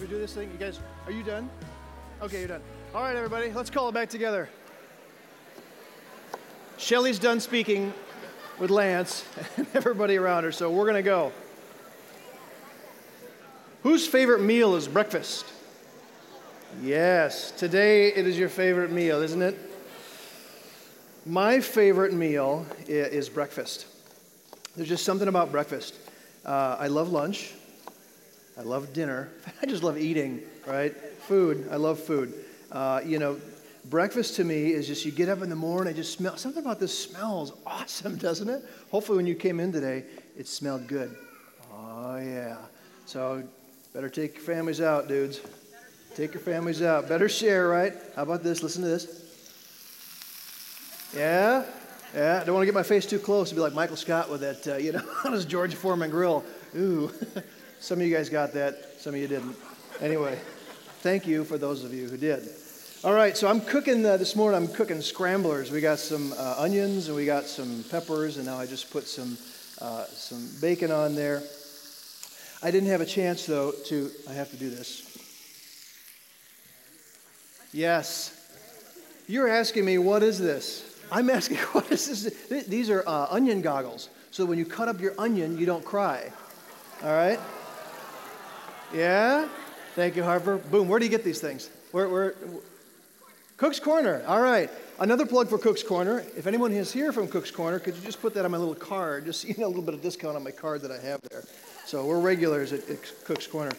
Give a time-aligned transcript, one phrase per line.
[0.00, 0.50] We do this thing?
[0.52, 1.48] You guys, are you done?
[2.20, 2.60] Okay, you're done.
[2.94, 4.48] All right, everybody, let's call it back together.
[6.76, 7.94] Shelly's done speaking
[8.58, 9.24] with Lance
[9.56, 11.32] and everybody around her, so we're going to go.
[13.84, 15.46] Whose favorite meal is breakfast?
[16.82, 19.58] Yes, today it is your favorite meal, isn't it?
[21.24, 23.86] My favorite meal is breakfast.
[24.76, 25.94] There's just something about breakfast.
[26.44, 27.54] Uh, I love lunch.
[28.58, 29.28] I love dinner.
[29.62, 30.96] I just love eating, right?
[30.96, 31.68] Food.
[31.70, 32.32] I love food.
[32.72, 33.38] Uh, you know,
[33.90, 36.40] breakfast to me is just you get up in the morning, it just smells.
[36.40, 38.64] Something about this smells awesome, doesn't it?
[38.90, 40.04] Hopefully, when you came in today,
[40.36, 41.14] it smelled good.
[41.72, 42.56] Oh, yeah.
[43.04, 43.42] So,
[43.92, 45.40] better take your families out, dudes.
[46.14, 47.08] Take your families out.
[47.08, 47.92] Better share, right?
[48.14, 48.62] How about this?
[48.62, 49.22] Listen to this.
[51.14, 51.64] Yeah?
[52.14, 52.40] Yeah?
[52.40, 54.40] I don't want to get my face too close to be like Michael Scott with
[54.40, 56.42] that, uh, you know, on his George Foreman grill.
[56.74, 57.12] Ooh.
[57.80, 59.56] Some of you guys got that, some of you didn't.
[60.00, 60.38] Anyway,
[61.00, 62.48] thank you for those of you who did.
[63.04, 64.60] All right, so I'm cooking uh, this morning.
[64.60, 65.70] I'm cooking scramblers.
[65.70, 69.04] We got some uh, onions and we got some peppers, and now I just put
[69.04, 69.36] some
[69.80, 71.42] uh, some bacon on there.
[72.62, 74.10] I didn't have a chance though to.
[74.28, 75.02] I have to do this.
[77.72, 78.32] Yes,
[79.28, 81.00] you're asking me what is this?
[81.12, 82.66] I'm asking what is this?
[82.66, 84.08] These are uh, onion goggles.
[84.30, 86.32] So when you cut up your onion, you don't cry.
[87.02, 87.38] All right.
[88.92, 89.48] Yeah?
[89.94, 90.58] Thank you, Harper.
[90.58, 90.88] Boom.
[90.88, 91.70] Where do you get these things?
[91.92, 92.34] Where, where,
[93.56, 94.22] Cook's Corner.
[94.26, 94.70] All right.
[94.98, 96.24] Another plug for Cook's Corner.
[96.36, 98.74] If anyone is here from Cook's Corner, could you just put that on my little
[98.74, 99.24] card?
[99.24, 101.42] Just you know, a little bit of discount on my card that I have there.
[101.86, 103.72] So we're regulars at, at Cook's Corner.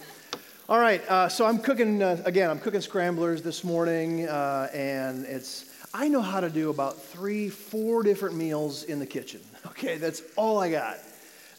[0.68, 1.08] All right.
[1.08, 2.50] Uh, so I'm cooking uh, again.
[2.50, 5.66] I'm cooking scramblers this morning, uh, and it's.
[5.94, 9.42] I know how to do about three, four different meals in the kitchen.
[9.78, 10.98] Okay, that's all I got.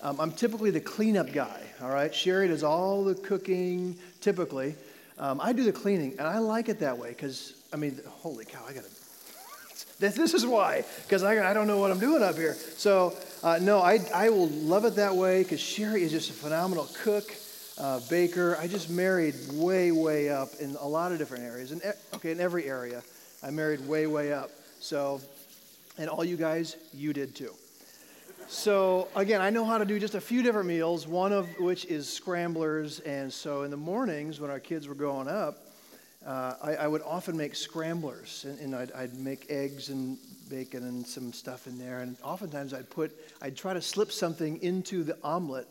[0.01, 2.15] Um, I'm typically the cleanup guy, all right?
[2.15, 4.77] Sherry does all the cooking, typically.
[5.19, 8.45] Um, I do the cleaning, and I like it that way because, I mean, holy
[8.45, 8.91] cow, I got to.
[10.01, 12.55] This, this is why, because I, I don't know what I'm doing up here.
[12.55, 16.33] So, uh, no, I, I will love it that way because Sherry is just a
[16.33, 17.34] phenomenal cook,
[17.78, 18.56] uh, baker.
[18.61, 21.72] I just married way, way up in a lot of different areas.
[21.72, 21.83] And,
[22.15, 23.03] okay, in every area,
[23.43, 24.51] I married way, way up.
[24.78, 25.21] So,
[25.99, 27.53] and all you guys, you did too.
[28.50, 31.84] So, again, I know how to do just a few different meals, one of which
[31.84, 32.98] is scramblers.
[33.00, 35.66] And so, in the mornings when our kids were growing up,
[36.25, 38.47] uh, I, I, would often make scramblers.
[38.48, 40.16] And, and I'd, I'd, make eggs and
[40.48, 42.00] bacon and some stuff in there.
[42.00, 45.69] And oftentimes I'd put, I'd try to slip something into the omelet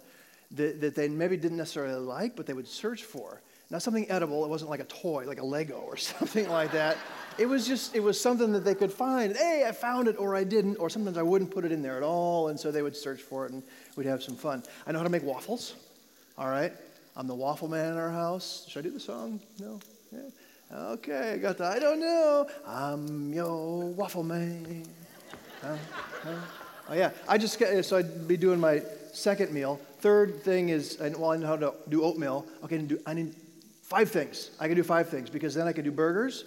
[0.51, 3.41] that, that they maybe didn't necessarily like, but they would search for.
[3.71, 6.95] Not something edible, it wasn't like a toy, like a Lego or something like that.
[7.37, 9.35] It was just, it was something that they could find.
[9.35, 11.95] Hey, I found it, or I didn't, or sometimes I wouldn't put it in there
[11.95, 13.61] at all, and so they would search for it and
[13.95, 14.63] we'd have some fun.
[14.87, 15.75] I know how to make waffles,
[16.37, 16.73] all right?
[17.15, 18.65] I'm the waffle man in our house.
[18.67, 19.39] Should I do the song?
[19.59, 19.79] No?
[20.11, 20.19] Yeah.
[20.73, 21.71] Okay, I got that.
[21.71, 22.47] I don't know.
[22.65, 24.83] I'm your waffle man.
[25.61, 25.75] Huh?
[26.23, 26.29] Huh?
[26.89, 27.11] Oh, yeah.
[27.27, 28.81] I just, so I'd be doing my
[29.13, 29.79] second meal.
[29.99, 32.45] Third thing is, well, I know how to do oatmeal.
[32.63, 33.35] Okay, I I need
[33.83, 34.51] five things.
[34.59, 36.43] I can do five things because then I can do burgers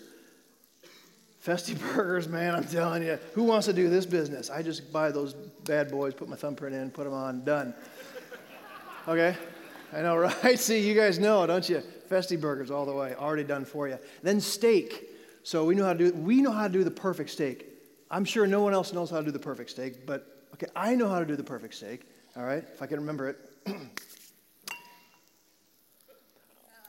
[1.45, 3.19] Festy Burgers, man, I'm telling you.
[3.35, 4.51] Who wants to do this business?
[4.51, 7.75] I just buy those bad boys, put my thumbprint in, put them on, done.
[9.09, 9.37] Okay?
[9.93, 10.59] I know, right?
[10.59, 11.83] See, you guys know, don't you?
[12.11, 13.99] Festy Burgers all the way, already done for you.
[14.23, 15.09] Then steak.
[15.43, 17.67] So we know how to do we know how to do the perfect steak.
[18.11, 20.95] I'm sure no one else knows how to do the perfect steak, but okay, I
[20.95, 22.03] know how to do the perfect steak.
[22.37, 23.39] All right, if I can remember it.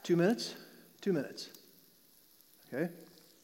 [0.02, 0.54] Two minutes?
[1.00, 1.48] Two minutes.
[2.72, 2.90] Okay?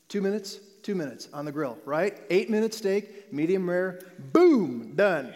[0.09, 0.59] Two minutes?
[0.89, 2.17] Two minutes on the grill, right?
[2.31, 4.01] Eight minute steak, medium rare,
[4.33, 5.35] boom, done.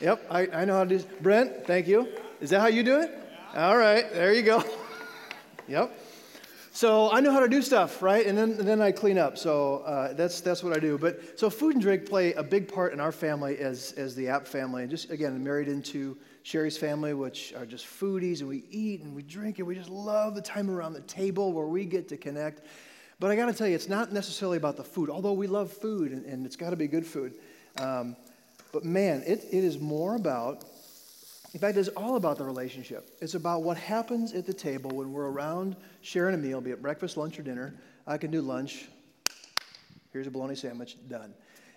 [0.00, 1.06] Yep, I, I know how to do this.
[1.20, 2.08] Brent, thank you.
[2.40, 3.16] Is that how you do it?
[3.54, 4.64] All right, there you go.
[5.68, 5.96] yep.
[6.72, 8.26] So I know how to do stuff, right?
[8.26, 9.38] And then, and then I clean up.
[9.38, 10.98] So uh, that's, that's what I do.
[10.98, 14.26] But so food and drink play a big part in our family as, as the
[14.26, 14.82] App family.
[14.82, 19.14] And just again, married into Sherry's family, which are just foodies, and we eat and
[19.14, 22.16] we drink and we just love the time around the table where we get to
[22.16, 22.62] connect.
[23.20, 25.72] But I got to tell you, it's not necessarily about the food, although we love
[25.72, 27.34] food and, and it's got to be good food.
[27.78, 28.16] Um,
[28.72, 30.64] but man, it, it is more about,
[31.52, 33.16] in fact, it's all about the relationship.
[33.20, 36.82] It's about what happens at the table when we're around sharing a meal, be it
[36.82, 37.74] breakfast, lunch, or dinner.
[38.06, 38.88] I can do lunch.
[40.12, 41.34] Here's a bologna sandwich, done.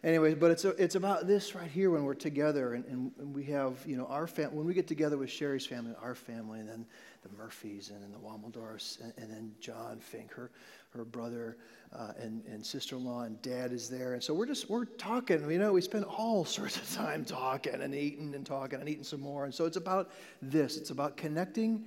[0.07, 3.36] Anyways, but it's, a, it's about this right here when we're together and, and, and
[3.36, 6.62] we have, you know, our family, when we get together with Sherry's family, our family,
[6.62, 6.86] and then
[7.24, 10.50] the Murphys and then the Wommeldorfs, and, and then John Fink, her,
[10.92, 11.57] her brother
[11.94, 14.13] uh, and, and sister-in-law, and dad is there.
[14.13, 17.81] And so we're just, we're talking, you know, we spend all sorts of time talking
[17.81, 19.44] and eating and talking and eating some more.
[19.44, 20.12] And so it's about
[20.42, 20.77] this.
[20.77, 21.83] It's about connecting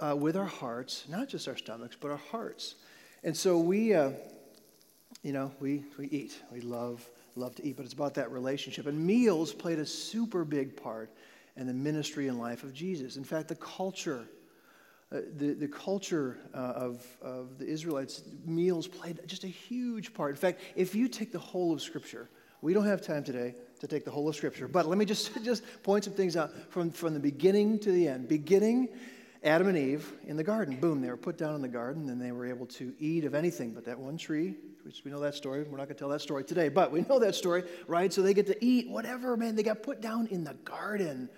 [0.00, 2.74] uh, with our hearts, not just our stomachs, but our hearts.
[3.22, 4.10] And so we, uh,
[5.22, 6.42] you know, we, we eat.
[6.52, 8.86] We love, love to eat, but it's about that relationship.
[8.86, 11.10] And meals played a super big part
[11.56, 13.16] in the ministry and life of Jesus.
[13.16, 14.26] In fact, the culture,
[15.12, 20.30] uh, the, the culture uh, of, of the Israelites, meals played just a huge part.
[20.30, 22.28] In fact, if you take the whole of Scripture,
[22.60, 25.30] we don't have time today to take the whole of Scripture, but let me just,
[25.44, 28.28] just point some things out from, from the beginning to the end.
[28.28, 28.88] Beginning
[29.44, 30.76] Adam and Eve in the garden.
[30.76, 33.34] Boom, they were put down in the garden and they were able to eat of
[33.34, 34.54] anything but that one tree,
[34.84, 35.62] which we know that story.
[35.62, 38.10] We're not going to tell that story today, but we know that story, right?
[38.10, 39.54] So they get to eat whatever, man.
[39.54, 41.28] They got put down in the garden.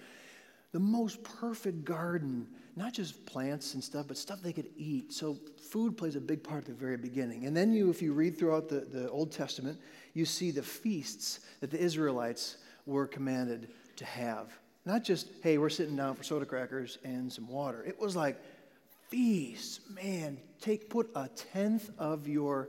[0.70, 5.12] The most perfect garden, not just plants and stuff, but stuff they could eat.
[5.12, 5.38] So
[5.70, 7.46] food plays a big part at the very beginning.
[7.46, 9.80] And then you, if you read throughout the, the Old Testament,
[10.14, 14.56] you see the feasts that the Israelites were commanded to have.
[14.86, 17.82] Not just, hey, we're sitting down for soda crackers and some water.
[17.84, 18.40] It was like,
[19.08, 22.68] feast, man, take put a tenth of your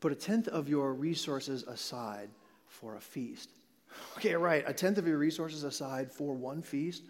[0.00, 2.28] put a tenth of your resources aside
[2.66, 3.50] for a feast.
[4.16, 7.02] Okay, right, a tenth of your resources aside for one feast.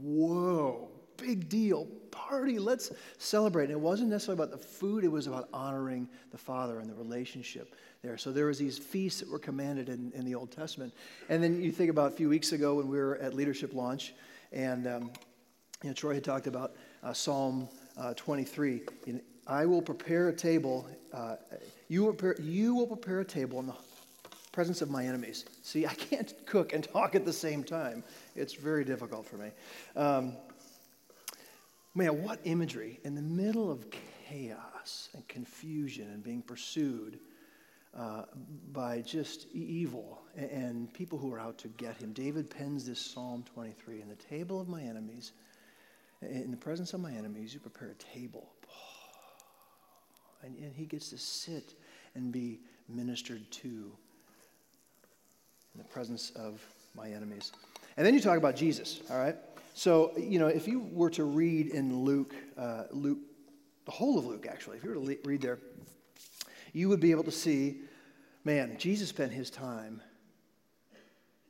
[0.00, 1.86] Whoa, big deal.
[2.10, 3.64] Party, let's celebrate.
[3.64, 6.94] And it wasn't necessarily about the food, it was about honoring the Father and the
[6.94, 8.16] relationship there.
[8.16, 10.94] So there was these feasts that were commanded in, in the Old Testament.
[11.28, 14.14] And then you think about a few weeks ago when we were at leadership launch,
[14.52, 15.10] and um,
[15.82, 18.82] you know, Troy had talked about uh, Psalm uh, 23.
[19.46, 20.88] I will prepare a table.
[21.12, 21.36] Uh,
[21.88, 23.74] you, will prepare, you will prepare a table in the
[24.52, 25.44] presence of my enemies.
[25.62, 28.02] See, I can't cook and talk at the same time.
[28.34, 29.50] It's very difficult for me.
[29.94, 30.32] Um,
[31.96, 33.86] man, what imagery in the middle of
[34.28, 37.18] chaos and confusion and being pursued
[37.96, 38.24] uh,
[38.72, 42.12] by just evil and people who are out to get him.
[42.12, 45.32] David pens this Psalm 23 In the table of my enemies,
[46.20, 48.52] in the presence of my enemies, you prepare a table.
[50.44, 51.74] And, and he gets to sit
[52.14, 52.60] and be
[52.90, 53.90] ministered to
[55.74, 56.62] in the presence of
[56.94, 57.52] my enemies.
[57.96, 59.36] And then you talk about Jesus, all right?
[59.74, 63.18] So, you know, if you were to read in Luke, uh, Luke,
[63.84, 65.58] the whole of Luke, actually, if you were to read there,
[66.72, 67.80] you would be able to see
[68.46, 70.00] man, Jesus spent his time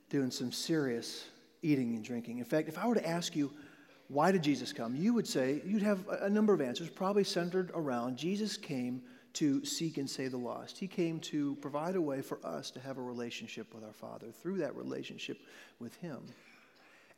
[0.09, 1.25] doing some serious
[1.61, 2.39] eating and drinking.
[2.39, 3.53] In fact, if I were to ask you,
[4.07, 4.95] why did Jesus come?
[4.95, 9.03] You would say, you'd have a number of answers, probably centered around Jesus came
[9.37, 10.77] to seek and save the lost.
[10.77, 14.27] He came to provide a way for us to have a relationship with our Father
[14.31, 15.37] through that relationship
[15.79, 16.19] with Him.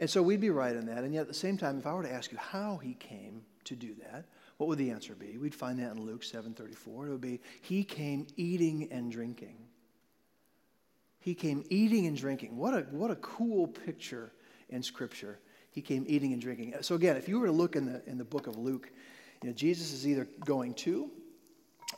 [0.01, 1.03] And so we'd be right in that.
[1.03, 3.41] And yet at the same time, if I were to ask you how He came
[3.65, 4.25] to do that,
[4.57, 5.37] what would the answer be?
[5.37, 7.07] We'd find that in Luke 7:34.
[7.07, 9.55] It would be he came eating and drinking.
[11.21, 12.57] He came eating and drinking.
[12.57, 14.33] What a what a cool picture
[14.67, 15.39] in scripture.
[15.71, 16.75] He came eating and drinking.
[16.81, 18.91] So again, if you were to look in the in the book of Luke,
[19.41, 21.09] you know, Jesus is either going to,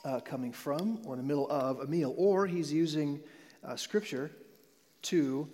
[0.05, 3.19] uh, coming from, or in the middle of a meal, or he's using
[3.63, 4.31] uh, scripture
[5.03, 5.47] to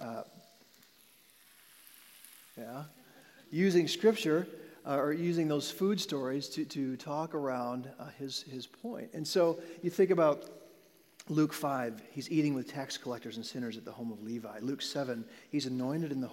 [0.00, 0.22] uh,
[2.56, 2.84] yeah,
[3.50, 4.46] using scripture
[4.86, 9.08] uh, or using those food stories to, to talk around uh, his, his point.
[9.14, 10.44] And so you think about
[11.28, 14.58] Luke 5, he's eating with tax collectors and sinners at the home of Levi.
[14.60, 16.26] Luke 7, he's anointed in the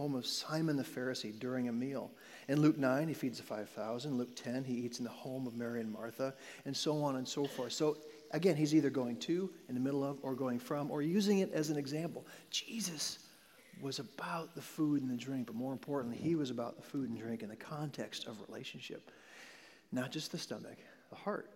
[0.00, 2.10] home of Simon the Pharisee during a meal.
[2.48, 4.16] In Luke 9, he feeds the 5,000.
[4.16, 6.32] Luke 10, he eats in the home of Mary and Martha,
[6.64, 7.74] and so on and so forth.
[7.74, 7.98] So
[8.30, 11.52] again, he's either going to, in the middle of, or going from, or using it
[11.52, 12.26] as an example.
[12.48, 13.18] Jesus
[13.82, 17.10] was about the food and the drink, but more importantly, he was about the food
[17.10, 19.10] and drink in the context of relationship,
[19.92, 20.78] not just the stomach,
[21.10, 21.50] the heart.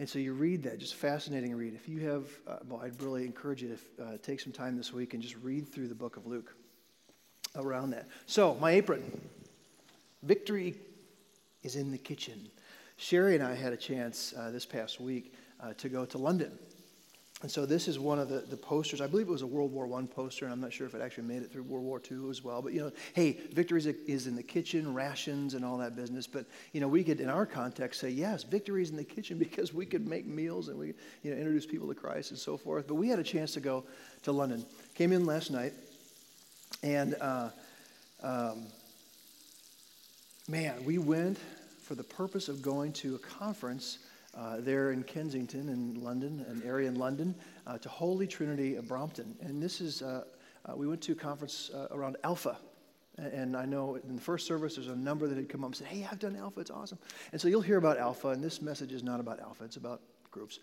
[0.00, 1.74] And so you read that, just fascinating read.
[1.74, 4.92] If you have, uh, well, I'd really encourage you to uh, take some time this
[4.92, 6.56] week and just read through the book of Luke
[7.58, 8.06] around that.
[8.26, 9.02] So, my apron.
[10.22, 10.74] Victory
[11.62, 12.48] is in the kitchen.
[12.96, 16.58] Sherry and I had a chance uh, this past week uh, to go to London
[17.40, 19.00] and so this is one of the, the posters.
[19.00, 21.00] I believe it was a World War I poster, and I'm not sure if it
[21.00, 22.60] actually made it through World War II as well.
[22.60, 26.26] But, you know, hey, victory is in the kitchen, rations and all that business.
[26.26, 29.38] But, you know, we could, in our context, say, yes, victory is in the kitchen
[29.38, 30.88] because we could make meals and we,
[31.22, 32.88] you know, introduce people to Christ and so forth.
[32.88, 33.84] But we had a chance to go
[34.24, 34.66] to London.
[34.94, 35.74] Came in last night,
[36.82, 37.50] and, uh,
[38.22, 38.66] um,
[40.48, 41.38] man, we went
[41.82, 43.98] for the purpose of going to a conference
[44.36, 47.34] uh, there in Kensington in London, an area in London,
[47.66, 49.34] uh, to Holy Trinity of Brompton.
[49.40, 50.24] And this is, uh,
[50.66, 52.56] uh we went to a conference uh, around Alpha.
[53.16, 55.76] And I know in the first service, there's a number that had come up and
[55.76, 56.98] said, Hey, I've done Alpha, it's awesome.
[57.32, 60.02] And so you'll hear about Alpha, and this message is not about Alpha, it's about
[60.30, 60.60] groups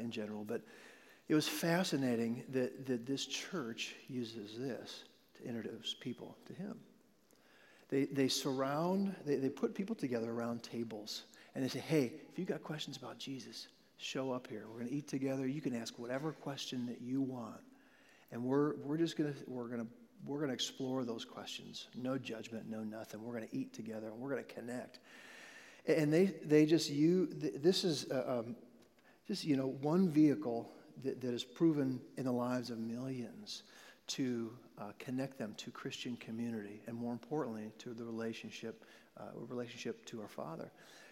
[0.00, 0.42] in general.
[0.42, 0.62] But
[1.28, 5.04] it was fascinating that, that this church uses this
[5.44, 6.78] introduce people to Him.
[7.88, 11.24] they, they surround, they, they put people together around tables.
[11.54, 13.68] And they say, hey, if you've got questions about Jesus,
[13.98, 14.64] show up here.
[14.68, 15.46] We're going to eat together.
[15.46, 17.60] You can ask whatever question that you want.
[18.32, 19.86] And we're, we're just going to, we're going to,
[20.24, 21.88] we're going to explore those questions.
[21.94, 23.22] No judgment, no nothing.
[23.22, 24.98] We're going to eat together and we're going to connect.
[25.86, 28.56] And they, they just, you, this is uh, um,
[29.26, 30.70] just, you know, one vehicle
[31.02, 33.64] that, that has proven in the lives of millions
[34.08, 38.84] to uh, connect them to Christian community, and more importantly, to the relationship,
[39.18, 40.70] uh, relationship to our Father.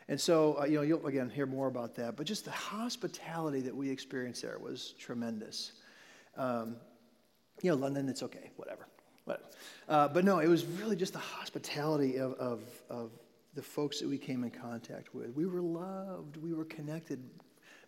[0.09, 2.16] And so, uh, you know, you'll again hear more about that.
[2.16, 5.73] But just the hospitality that we experienced there was tremendous.
[6.37, 6.76] Um,
[7.62, 8.87] you know, London, it's okay, whatever,
[9.25, 9.47] whatever.
[9.88, 13.11] Uh, but no, it was really just the hospitality of, of, of
[13.54, 15.35] the folks that we came in contact with.
[15.35, 16.37] We were loved.
[16.37, 17.20] We were connected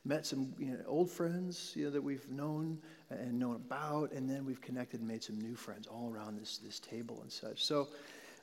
[0.04, 2.78] met some you know, old friends you know, that we've known
[3.11, 6.59] and known about, and then we've connected and made some new friends all around this,
[6.59, 7.64] this table and such.
[7.64, 7.88] So,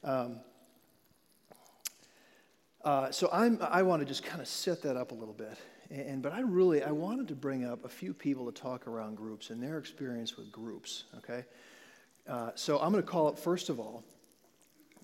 [0.04, 0.40] um,
[2.84, 5.58] uh, so I'm, I want to just kind of set that up a little bit.
[5.92, 9.16] And, but I really, I wanted to bring up a few people to talk around
[9.16, 11.44] groups and their experience with groups, okay?
[12.28, 14.04] Uh, so I'm going to call up, first of all,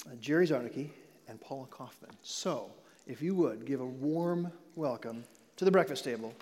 [0.08, 0.90] uh, Jerry Zarnicki
[1.28, 2.12] and Paula Kaufman.
[2.22, 2.72] So,
[3.08, 5.26] if you would, give a warm welcome
[5.58, 6.34] to the breakfast table,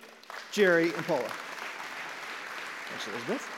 [0.50, 1.28] Jerry and Paula.
[2.88, 3.48] Thanks, Elizabeth.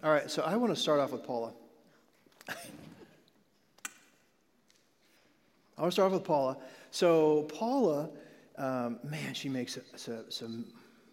[0.02, 1.52] All right, so I want to start off with Paula.
[2.48, 2.54] I
[5.78, 6.56] want to start off with Paula.
[6.90, 8.08] So, Paula
[8.60, 10.66] um, man, she makes a, some,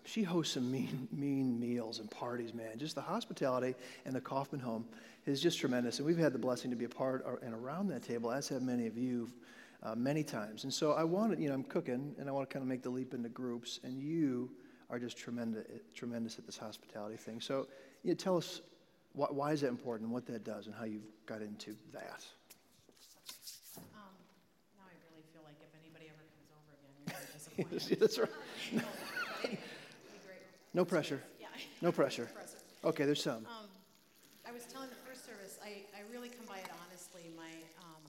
[0.03, 2.77] she hosts some mean, mean meals and parties, man.
[2.77, 3.73] Just the hospitality
[4.05, 4.85] and the Kaufman home
[5.25, 5.99] is just tremendous.
[5.99, 8.61] And we've had the blessing to be a part and around that table, as have
[8.61, 9.29] many of you,
[9.81, 10.65] uh, many times.
[10.65, 12.83] And so I wanted, you know, I'm cooking and I want to kind of make
[12.83, 14.51] the leap into groups, and you
[14.89, 17.39] are just tremendous, tremendous at this hospitality thing.
[17.39, 17.67] So,
[18.03, 18.61] you know, tell us
[19.13, 22.25] why, why is that important, what that does, and how you've got into that.
[27.99, 28.29] That's right.
[28.71, 28.81] No,
[30.73, 31.21] no pressure.
[31.41, 31.47] Yeah.
[31.81, 32.29] No pressure.
[32.85, 33.49] Okay, there's some.
[33.49, 33.65] Um,
[34.45, 37.33] I was telling the first service, I, I really come by it honestly.
[37.33, 37.49] My,
[37.81, 38.03] um,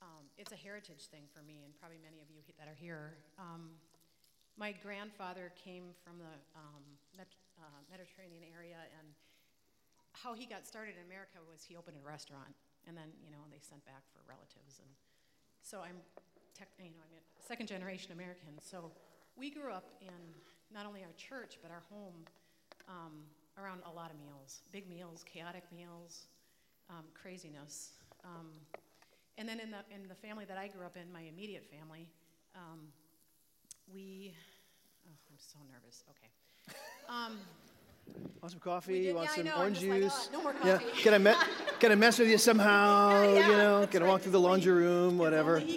[0.00, 3.12] um, it's a heritage thing for me, and probably many of you that are here.
[3.36, 3.76] Um,
[4.56, 6.80] my grandfather came from the um,
[7.12, 7.28] Met,
[7.60, 9.12] uh, Mediterranean area, and
[10.16, 12.56] how he got started in America was he opened a restaurant,
[12.88, 14.88] and then you know they sent back for relatives, and
[15.62, 15.96] so I'm
[16.56, 18.58] tech, you know, I'm a second generation American.
[18.60, 18.90] So
[19.36, 20.20] we grew up in
[20.72, 22.14] not only our church, but our home
[22.88, 23.22] um,
[23.58, 26.26] around a lot of meals big meals, chaotic meals,
[26.88, 27.90] um, craziness.
[28.24, 28.50] Um,
[29.38, 32.08] and then in the, in the family that I grew up in, my immediate family,
[32.54, 32.80] um,
[33.92, 34.34] we,
[35.06, 36.04] oh, I'm so nervous.
[36.10, 36.30] Okay.
[38.40, 39.02] Want some coffee?
[39.02, 40.28] Did, want yeah, some know, orange juice?
[40.28, 40.68] Like, oh, no more coffee.
[40.68, 40.78] Yeah.
[41.02, 41.34] Can I, me-
[41.80, 43.22] can I mess with you somehow?
[43.34, 45.62] yeah, you know, can I walk through the laundry room, whatever?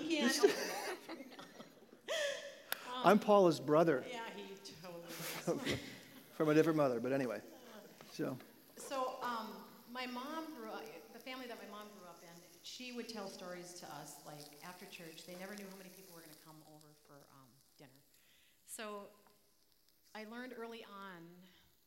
[3.04, 4.06] I'm Paula's brother.
[4.10, 4.44] Yeah, he
[5.46, 5.76] totally
[6.38, 7.42] From a different mother, but anyway.
[8.14, 8.38] So.
[8.78, 9.48] So um,
[9.94, 12.30] my mom grew up, the family that my mom grew up in,
[12.62, 15.28] she would tell stories to us, like after church.
[15.28, 17.92] They never knew how many people were going to come over for um, dinner.
[18.68, 19.10] So
[20.16, 21.28] I learned early on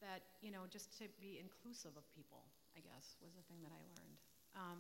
[0.07, 2.47] that, you know, just to be inclusive of people,
[2.79, 4.17] I guess, was the thing that I learned.
[4.55, 4.79] Um,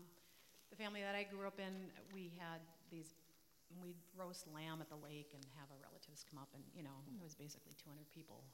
[0.70, 3.18] the family that I grew up in, we had these
[3.82, 6.94] we'd roast lamb at the lake and have our relatives come up, and you know,
[7.10, 8.46] it was basically 200 people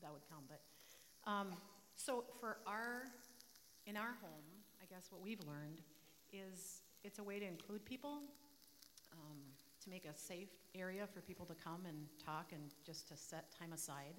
[0.00, 0.48] that would come.
[0.48, 0.64] But
[1.28, 1.52] um,
[1.96, 3.12] so for our,
[3.86, 4.48] in our home,
[4.80, 5.80] I guess what we've learned
[6.32, 8.24] is it's a way to include people,
[9.12, 9.38] um,
[9.84, 13.52] to make a safe area for people to come and talk, and just to set
[13.52, 14.16] time aside.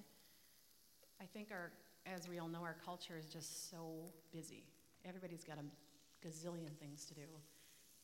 [1.20, 1.72] I think our,
[2.14, 4.64] as we all know, our culture is just so busy.
[5.04, 7.26] Everybody's got a gazillion things to do,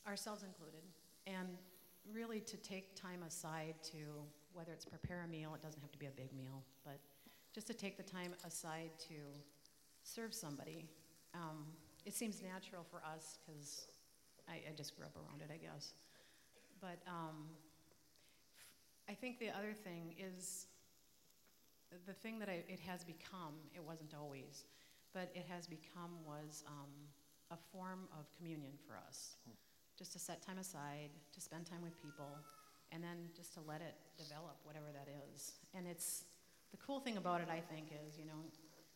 [0.06, 0.82] ourselves included,
[1.26, 1.48] and
[2.12, 3.98] really to take time aside to,
[4.52, 6.98] whether it's prepare a meal, it doesn't have to be a big meal, but
[7.54, 9.14] just to take the time aside to
[10.02, 10.86] serve somebody.
[11.34, 11.66] Um,
[12.04, 13.86] it seems natural for us because
[14.48, 15.92] I, I, just grew up around it, I guess.
[16.80, 17.46] But um,
[19.08, 20.66] I think the other thing is
[22.06, 24.64] the thing that I, it has become, it wasn't always,
[25.12, 26.90] but it has become was um,
[27.50, 29.36] a form of communion for us.
[29.44, 29.52] Hmm
[30.02, 32.34] just to set time aside, to spend time with people,
[32.90, 35.52] and then just to let it develop, whatever that is.
[35.74, 36.24] And it's
[36.70, 38.42] the cool thing about it, I think, is you know,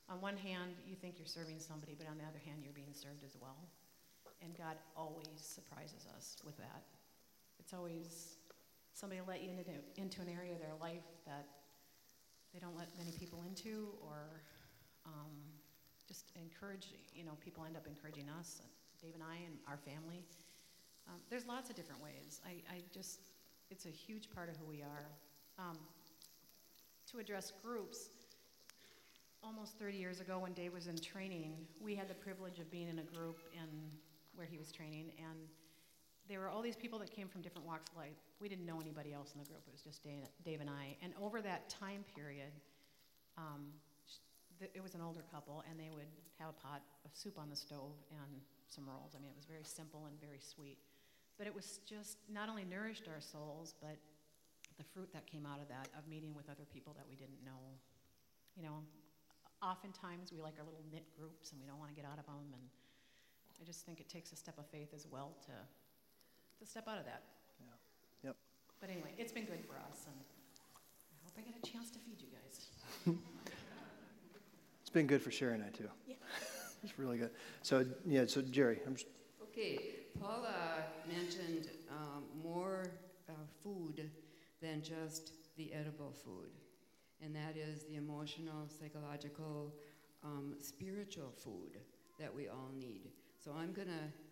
[0.08, 2.92] on one hand, you think you're serving somebody, but on the other hand, you're being
[2.92, 3.70] served as well.
[4.42, 6.82] And God always surprises us with that.
[7.58, 8.36] It's always
[8.92, 11.46] somebody let you into, into an area of their life that
[12.56, 14.40] they don't let many people into, or
[15.04, 15.36] um,
[16.08, 18.62] just encourage, you know, people end up encouraging us,
[19.02, 20.24] Dave and I, and our family.
[21.06, 22.40] Um, there's lots of different ways.
[22.46, 23.20] I, I, just,
[23.70, 25.04] it's a huge part of who we are.
[25.58, 25.76] Um,
[27.12, 28.08] to address groups,
[29.44, 32.88] almost 30 years ago when Dave was in training, we had the privilege of being
[32.88, 33.68] in a group in
[34.34, 35.38] where he was training, and
[36.28, 38.16] there were all these people that came from different walks of life.
[38.40, 39.62] We didn't know anybody else in the group.
[39.66, 40.02] It was just
[40.44, 40.96] Dave and I.
[41.02, 42.50] And over that time period,
[43.38, 43.70] um,
[44.60, 47.56] it was an older couple, and they would have a pot of soup on the
[47.56, 49.12] stove and some rolls.
[49.14, 50.78] I mean, it was very simple and very sweet.
[51.38, 53.96] But it was just not only nourished our souls, but
[54.78, 57.40] the fruit that came out of that, of meeting with other people that we didn't
[57.44, 57.60] know.
[58.56, 58.80] You know,
[59.62, 62.24] oftentimes we like our little knit groups and we don't want to get out of
[62.24, 62.52] them.
[62.52, 62.64] And
[63.60, 65.52] I just think it takes a step of faith as well to,
[66.58, 67.22] to step out of that.
[67.60, 68.30] Yeah.
[68.30, 68.36] Yep.
[68.80, 70.06] But anyway, it's been good for us.
[70.06, 73.16] And I hope I get a chance to feed you guys.
[74.80, 75.88] it's been good for Sherry and I, too.
[76.06, 76.14] Yeah.
[76.82, 77.30] it's really good.
[77.62, 78.80] So, yeah, so Jerry.
[78.86, 79.06] I'm just...
[79.42, 79.80] Okay,
[80.20, 82.90] Paula mentioned um, more
[83.28, 83.32] uh,
[83.62, 84.10] food
[84.60, 86.50] than just the edible food,
[87.22, 89.72] and that is the emotional, psychological,
[90.22, 91.78] um, spiritual food
[92.18, 93.08] that we all need.
[93.42, 94.25] So I'm going to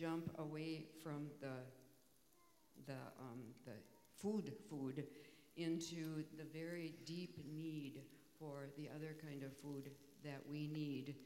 [0.00, 1.48] jump away from the,
[2.86, 3.72] the, um, the
[4.16, 5.04] food food
[5.56, 8.00] into the very deep need
[8.38, 9.90] for the other kind of food
[10.24, 11.16] that we need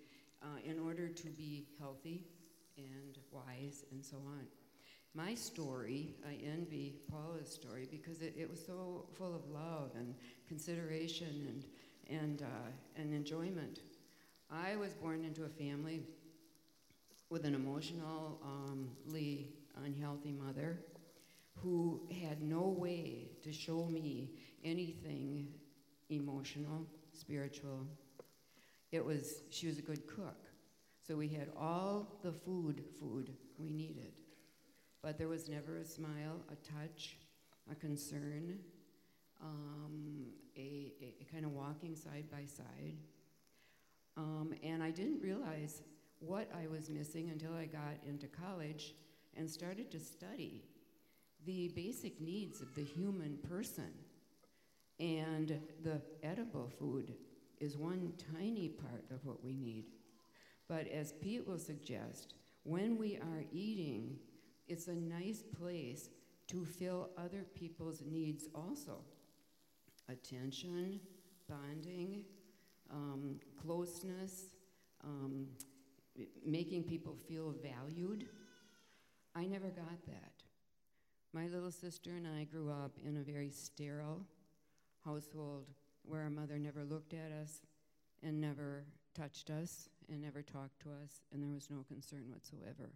[0.43, 2.25] uh, in order to be healthy
[2.77, 4.47] and wise and so on.
[5.15, 10.17] My story, I envy Paula's story because it, it was so full of love and
[10.49, 11.63] consideration
[12.09, 13.81] and, and, uh, and enjoyment.
[14.51, 16.03] I was born into a family
[17.35, 19.49] with an emotionally
[19.85, 20.79] unhealthy mother
[21.57, 24.31] who had no way to show me
[24.63, 25.49] anything
[26.11, 27.89] emotional, spiritual.
[28.93, 30.47] It was, she was a good cook.
[31.05, 34.13] So we had all the food, food we needed.
[35.03, 37.17] But there was never a smile, a touch,
[37.69, 38.61] a concern,
[39.43, 42.95] um, a, a, a, kind of walking side by side.
[44.17, 45.83] Um, and I didn't realize
[46.27, 48.95] what I was missing until I got into college
[49.37, 50.65] and started to study
[51.47, 53.93] the basic needs of the human person.
[54.99, 57.15] And the edible food
[57.61, 59.85] is one tiny part of what we need.
[60.69, 64.17] But as Pete will suggest, when we are eating,
[64.67, 66.09] it's a nice place
[66.49, 69.01] to fill other people's needs also
[70.09, 71.01] attention,
[71.49, 72.25] bonding,
[72.91, 74.55] um, closeness,
[75.03, 75.47] um,
[76.45, 78.27] making people feel valued.
[79.35, 80.33] I never got that.
[81.33, 84.25] My little sister and I grew up in a very sterile
[85.05, 85.67] household
[86.05, 87.61] where our mother never looked at us
[88.23, 92.93] and never touched us and never talked to us, and there was no concern whatsoever.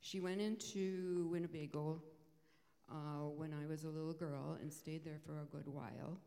[0.00, 2.02] She went into Winnebago
[2.90, 6.18] uh, when I was a little girl and stayed there for a good while.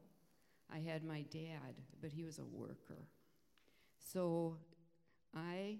[0.73, 3.07] I had my dad, but he was a worker.
[3.97, 4.57] So
[5.35, 5.77] I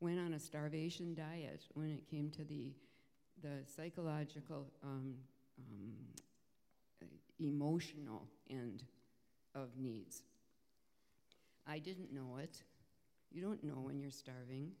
[0.00, 2.72] went on a starvation diet when it came to the,
[3.42, 5.14] the psychological, um,
[5.58, 7.08] um,
[7.38, 8.84] emotional end
[9.54, 10.22] of needs.
[11.66, 12.62] I didn't know it.
[13.30, 14.72] You don't know when you're starving.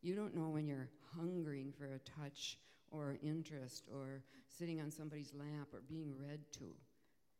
[0.00, 2.58] You don't know when you're hungering for a touch
[2.90, 6.74] or interest or sitting on somebody's lap or being read to.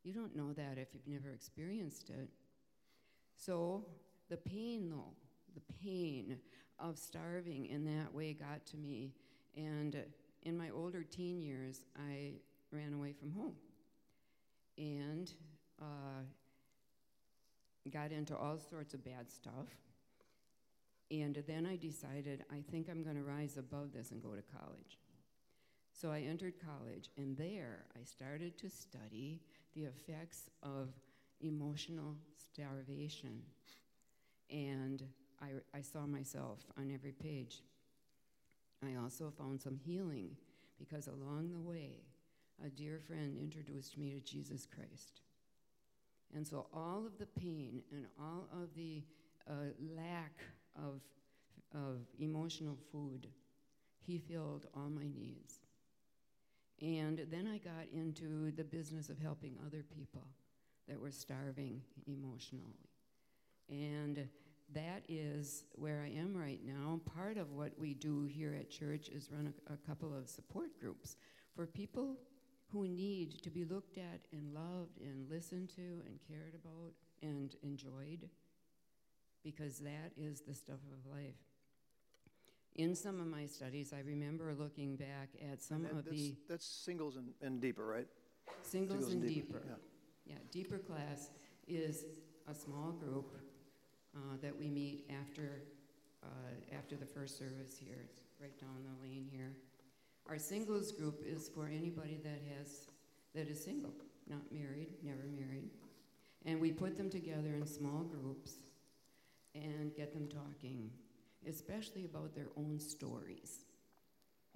[0.05, 2.29] You don't know that if you've never experienced it.
[3.37, 3.87] So,
[4.29, 5.15] the pain, though,
[5.55, 6.39] the pain
[6.79, 9.13] of starving in that way got to me.
[9.57, 9.97] And
[10.43, 12.33] in my older teen years, I
[12.71, 13.55] ran away from home
[14.79, 15.33] and
[15.81, 16.23] uh,
[17.91, 19.69] got into all sorts of bad stuff.
[21.11, 24.43] And then I decided, I think I'm going to rise above this and go to
[24.59, 24.99] college.
[25.93, 29.41] So I entered college, and there I started to study
[29.75, 30.89] the effects of
[31.41, 33.43] emotional starvation.
[34.51, 35.03] And
[35.43, 37.63] I, I saw myself on every page.
[38.85, 40.37] I also found some healing
[40.79, 42.01] because along the way,
[42.65, 45.21] a dear friend introduced me to Jesus Christ.
[46.35, 49.03] And so all of the pain and all of the
[49.49, 50.33] uh, lack
[50.77, 51.01] of,
[51.75, 53.27] of emotional food.
[54.05, 55.61] He filled all my needs.
[56.81, 60.27] And then I got into the business of helping other people
[60.89, 62.89] that were starving emotionally.
[63.69, 64.29] And
[64.75, 67.01] that is where I am right now.
[67.15, 70.79] Part of what we do here at church is run a, a couple of support
[70.81, 71.17] groups
[71.55, 72.17] for people
[72.73, 77.55] who need to be looked at and loved and listened to and cared about and
[77.63, 78.29] enjoyed
[79.45, 81.35] because that is the stuff of life.
[82.77, 86.65] In some of my studies, I remember looking back at some And of the that's
[86.65, 88.07] singles and, and deeper, right?
[88.63, 89.63] singles, and deeper.
[89.67, 89.75] Yeah.
[90.25, 91.31] Yeah, deeper class
[91.67, 92.05] is
[92.49, 93.37] a small group
[94.15, 95.63] uh, that we meet after
[96.23, 97.97] uh, after the first service here.
[98.05, 99.53] It's right down the lane here.
[100.29, 102.87] Our singles group is for anybody that has
[103.35, 103.95] that is single,
[104.29, 105.71] not married, never married,
[106.45, 108.53] and we put them together in small groups
[109.55, 110.91] and get them talking,
[111.49, 113.65] especially about their own stories.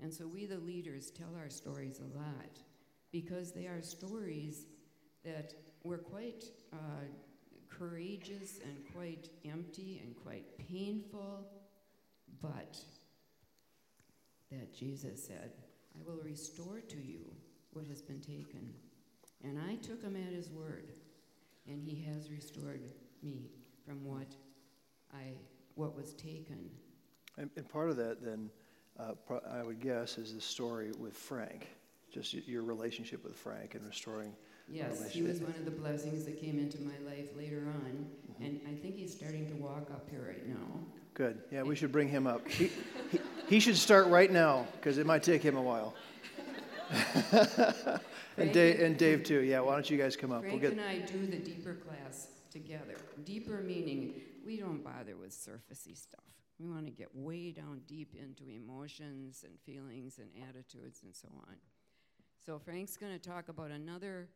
[0.02, 2.60] And so we, the leaders, tell our stories a lot
[3.12, 4.66] because they are stories
[5.24, 7.06] that were quite uh,
[7.68, 11.46] courageous and quite empty and quite painful,
[12.40, 12.78] but
[14.50, 15.52] that Jesus said,
[15.94, 17.32] I will restore to you
[17.72, 18.72] what has been taken.
[19.44, 20.92] And I took him at his word,
[21.66, 22.82] and he has restored
[23.22, 23.50] me
[23.86, 24.34] from what
[25.14, 25.36] I
[25.74, 26.70] what was taken.
[27.36, 28.50] And, and part of that, then,
[28.98, 29.12] uh,
[29.50, 31.68] I would guess, is the story with Frank,
[32.10, 34.32] just your relationship with Frank and restoring.
[34.68, 38.44] Yes, he was one of the blessings that came into my life later on, mm-hmm.
[38.44, 40.80] and I think he's starting to walk up here right now.
[41.14, 41.38] Good.
[41.50, 42.46] Yeah, we should bring him up.
[42.46, 42.70] He,
[43.10, 45.94] he, he should start right now because it might take him a while.
[48.36, 49.40] and, Dave, and Dave, too.
[49.40, 50.42] Yeah, why don't you guys come up?
[50.42, 52.96] We'll Frank get, and I do the deeper class together.
[53.24, 56.20] Deeper meaning we don't bother with surfacey stuff.
[56.58, 61.28] We want to get way down deep into emotions and feelings and attitudes and so
[61.48, 61.56] on.
[62.44, 64.28] So Frank's going to talk about another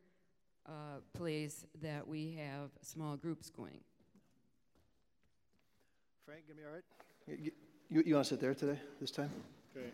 [0.70, 3.80] uh, place that we have small groups going.
[6.24, 6.84] Frank, gonna be all right?
[7.26, 7.50] You,
[7.90, 9.30] you, you want to sit there today, this time?
[9.76, 9.88] Okay.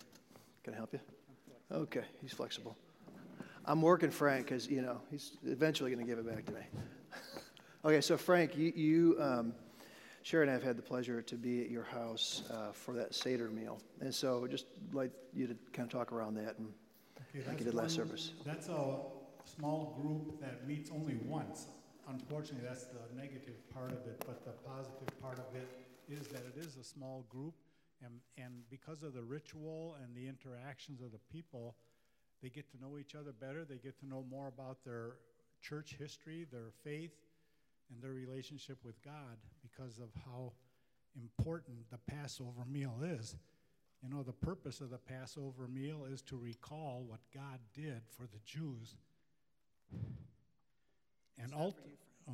[0.63, 1.01] Can I help you?
[1.73, 2.77] Okay, he's flexible.
[3.65, 6.61] I'm working Frank because, you know, he's eventually going to give it back to me.
[7.85, 9.53] okay, so Frank, you, you um,
[10.23, 13.15] Sharon and I have had the pleasure to be at your house uh, for that
[13.15, 13.81] Seder meal.
[14.01, 16.69] And so just like you to kind of talk around that and
[17.35, 18.33] Okay, like you that's did last one- service.
[18.45, 18.97] That's a
[19.47, 21.67] small group that meets only once.
[22.09, 25.69] Unfortunately, that's the negative part of it, but the positive part of it
[26.09, 27.55] is that it is a small group.
[28.05, 31.77] And, and because of the ritual and the interactions of the people,
[32.43, 33.65] they get to know each other better.
[33.65, 35.15] They get to know more about their
[35.63, 37.15] church history, their faith,
[37.91, 40.53] and their relationship with God because of how
[41.17, 43.37] important the Passover meal is.
[44.03, 48.25] You know, the purpose of the Passover meal is to recall what God did for
[48.25, 48.97] the Jews.
[51.39, 51.79] And ult-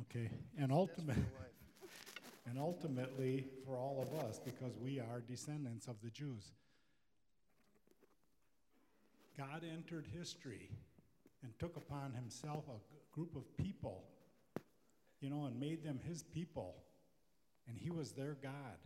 [0.01, 1.17] okay, and ultimate,
[2.49, 6.51] and ultimately for all of us because we are descendants of the Jews.
[9.37, 10.69] God entered history
[11.43, 14.03] and took upon himself a group of people,
[15.19, 16.75] you know, and made them his people.
[17.67, 18.77] And he was their God.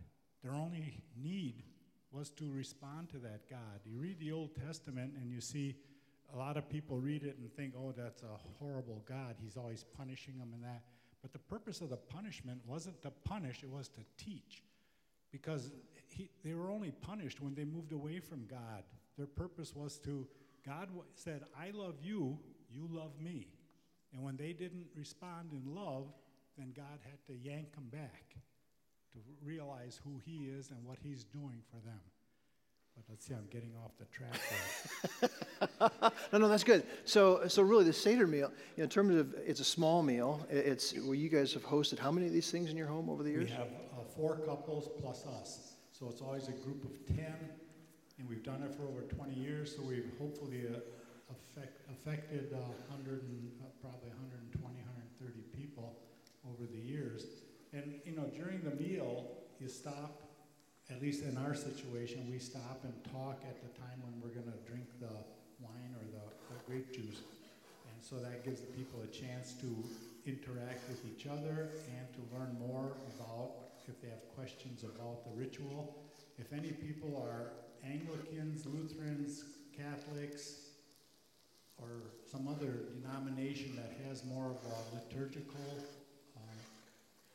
[0.42, 1.64] Their only need
[2.10, 3.80] was to respond to that God.
[3.84, 5.76] You read the Old Testament and you see
[6.34, 9.36] a lot of people read it and think, oh, that's a horrible God.
[9.42, 10.82] He's always punishing them and that.
[11.22, 14.62] But the purpose of the punishment wasn't to punish, it was to teach.
[15.32, 15.72] Because
[16.08, 18.82] he, they were only punished when they moved away from God.
[19.16, 20.26] Their purpose was to,
[20.64, 22.38] God said, I love you,
[22.70, 23.48] you love me.
[24.12, 26.06] And when they didn't respond in love,
[26.56, 28.36] then God had to yank them back
[29.12, 32.00] to realize who He is and what He's doing for them.
[32.98, 34.40] But let's see, I'm getting off the track.
[36.32, 36.84] No, no, that's good.
[37.04, 40.46] So, so really, the Seder meal, you know, in terms of it's a small meal.
[40.50, 43.22] It's where you guys have hosted how many of these things in your home over
[43.22, 43.44] the years?
[43.44, 45.74] we have uh, four couples plus us.
[45.92, 47.24] So it's always a group of 10,
[48.18, 49.74] and we've done it for over 20 years.
[49.74, 50.80] So we've hopefully uh,
[51.32, 52.58] affect, affected uh,
[52.90, 55.98] 100 and, uh, probably 120, 130 people
[56.46, 57.24] over the years.
[57.72, 59.26] And, you know, during the meal,
[59.60, 60.27] you stop,
[60.90, 64.50] at least in our situation, we stop and talk at the time when we're going
[64.50, 65.12] to drink the
[65.60, 66.24] wine or the,
[66.54, 67.20] the grape juice.
[67.92, 69.68] And so that gives the people a chance to
[70.24, 73.50] interact with each other and to learn more about
[73.86, 75.96] if they have questions about the ritual.
[76.38, 77.52] If any people are
[77.84, 79.44] Anglicans, Lutherans,
[79.76, 80.68] Catholics,
[81.78, 81.88] or
[82.30, 85.84] some other denomination that has more of a liturgical
[86.36, 86.40] uh,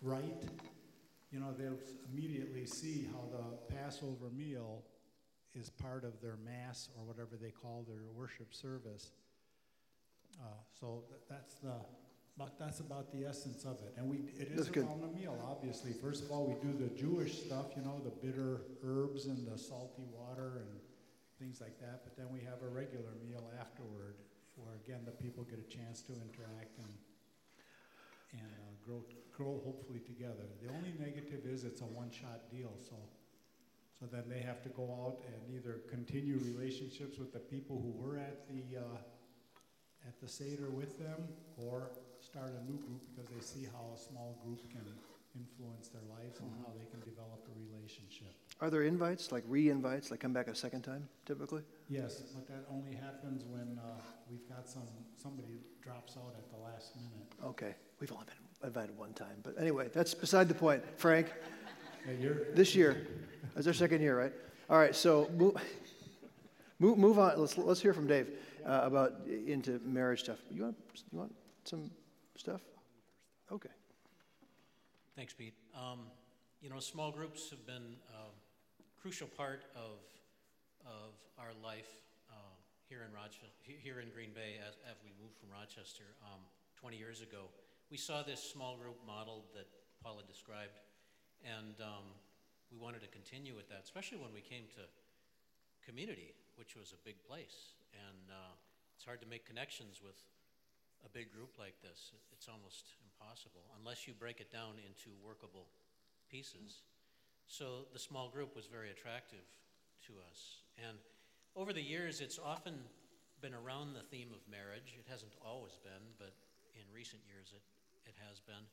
[0.02, 0.44] rite,
[1.34, 1.80] you know, they'll
[2.14, 4.84] immediately see how the Passover meal
[5.56, 9.12] is part of their mass or whatever they call their worship service.
[10.40, 10.46] Uh,
[10.80, 11.74] so th- that's the
[12.38, 13.94] But that's about the essence of it.
[13.98, 14.86] And we, it is That's good.
[14.86, 15.94] around a meal, obviously.
[15.94, 19.58] First of all, we do the Jewish stuff, you know, the bitter herbs and the
[19.58, 20.80] salty water and
[21.40, 22.02] things like that.
[22.04, 24.16] But then we have a regular meal afterward
[24.56, 26.94] where, again, the people get a chance to interact and,
[28.42, 29.04] and uh, grow,
[29.36, 30.46] grow hopefully together.
[30.62, 32.96] The only negative is it's a one-shot deal, so,
[34.00, 37.92] so then they have to go out and either continue relationships with the people who
[38.02, 41.92] were at the, uh, at the Seder with them, or
[42.22, 44.86] start a new group because they see how a small group can
[45.36, 48.34] influence their lives and how they can develop a relationship.
[48.62, 51.64] Are there invites, like re-invites, like come back a second time, typically?
[51.90, 54.88] Yes, but that only happens when uh, we've got some,
[55.22, 57.28] somebody drops out at the last minute.
[57.44, 60.84] Okay, we've only been invited one time, but anyway, that's beside the point.
[60.98, 61.32] Frank,
[62.20, 63.08] Yeah, this year,
[63.56, 64.34] that's our second year, right?
[64.70, 65.56] All right, so move,
[66.80, 67.40] move, move on.
[67.40, 68.32] Let's let's hear from Dave
[68.66, 70.40] uh, about into marriage stuff.
[70.50, 70.78] You want
[71.12, 71.92] you want some
[72.36, 72.62] stuff?
[73.52, 73.70] Okay.
[75.16, 75.54] Thanks, Pete.
[75.76, 76.10] Um,
[76.62, 78.32] you know, small groups have been a
[79.00, 80.00] crucial part of,
[80.88, 82.00] of our life
[82.32, 82.56] uh,
[82.90, 86.40] here in Rochester, here in Green Bay as, as we moved from Rochester um,
[86.80, 87.52] 20 years ago.
[87.94, 89.70] We saw this small group model that
[90.02, 90.82] Paula described,
[91.46, 92.10] and um,
[92.74, 94.90] we wanted to continue with that, especially when we came to
[95.86, 97.78] community, which was a big place.
[97.94, 98.58] And uh,
[98.98, 100.18] it's hard to make connections with
[101.06, 102.18] a big group like this.
[102.34, 105.70] It's almost impossible unless you break it down into workable
[106.34, 106.82] pieces.
[107.46, 109.46] So the small group was very attractive
[110.10, 110.66] to us.
[110.82, 110.98] And
[111.54, 112.74] over the years, it's often
[113.38, 114.98] been around the theme of marriage.
[114.98, 116.34] It hasn't always been, but
[116.74, 117.62] in recent years it,
[118.06, 118.66] it has been.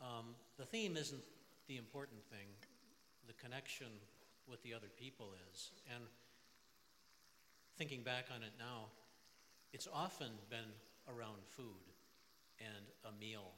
[0.00, 1.22] Um, the theme isn't
[1.68, 2.48] the important thing,
[3.26, 3.88] the connection
[4.48, 5.70] with the other people is.
[5.94, 6.04] And
[7.78, 8.90] thinking back on it now,
[9.72, 10.70] it's often been
[11.08, 11.86] around food
[12.58, 13.52] and a meal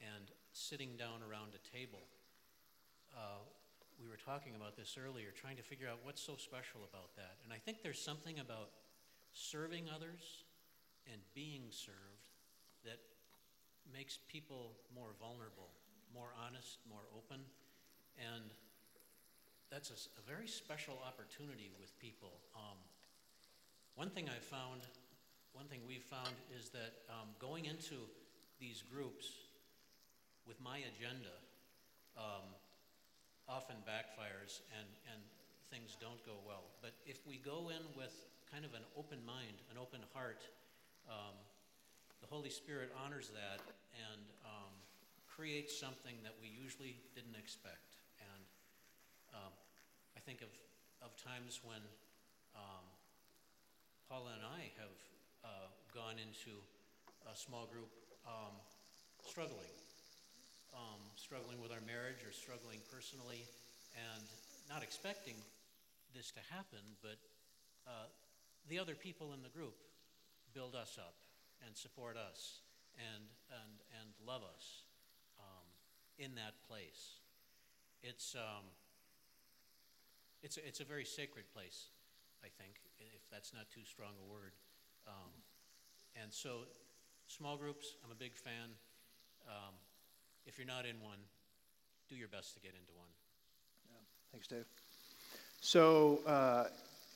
[0.00, 2.02] and sitting down around a table.
[3.16, 3.42] Uh,
[4.00, 7.36] we were talking about this earlier, trying to figure out what's so special about that.
[7.42, 8.70] And I think there's something about
[9.32, 10.44] serving others
[11.10, 12.17] and being served
[13.92, 15.68] makes people more vulnerable,
[16.14, 17.40] more honest, more open.
[18.18, 18.50] And
[19.70, 22.32] that's a, a very special opportunity with people.
[22.56, 22.78] Um,
[23.94, 24.82] one thing I found
[25.58, 28.06] one thing we've found is that um, going into
[28.60, 29.26] these groups
[30.46, 31.34] with my agenda
[32.14, 32.46] um,
[33.48, 35.20] often backfires and, and
[35.66, 36.62] things don't go well.
[36.78, 38.14] But if we go in with
[38.52, 40.46] kind of an open mind, an open heart,
[41.10, 41.34] um,
[42.28, 43.64] Holy Spirit honors that
[43.96, 44.72] and um,
[45.24, 47.96] creates something that we usually didn't expect.
[48.20, 48.44] And
[49.32, 49.52] um,
[50.12, 50.52] I think of,
[51.00, 51.80] of times when
[52.52, 52.84] um,
[54.12, 54.96] Paula and I have
[55.40, 56.60] uh, gone into
[57.24, 57.88] a small group
[58.28, 58.52] um,
[59.24, 59.72] struggling,
[60.76, 63.48] um, struggling with our marriage or struggling personally,
[63.96, 64.24] and
[64.68, 65.40] not expecting
[66.12, 67.16] this to happen, but
[67.88, 68.04] uh,
[68.68, 69.80] the other people in the group
[70.52, 71.16] build us up
[71.66, 72.60] and support us
[72.96, 74.82] and, and, and love us
[75.38, 75.66] um,
[76.18, 77.20] in that place.
[78.02, 78.64] It's, um,
[80.42, 81.90] it's, a, it's a very sacred place,
[82.42, 84.52] I think, if that's not too strong a word.
[85.06, 85.30] Um,
[86.22, 86.66] and so,
[87.26, 88.74] small groups, I'm a big fan.
[89.46, 89.74] Um,
[90.46, 91.18] if you're not in one,
[92.08, 93.08] do your best to get into one.
[93.90, 93.96] Yeah.
[94.32, 94.64] Thanks, Dave.
[95.60, 96.64] So, uh,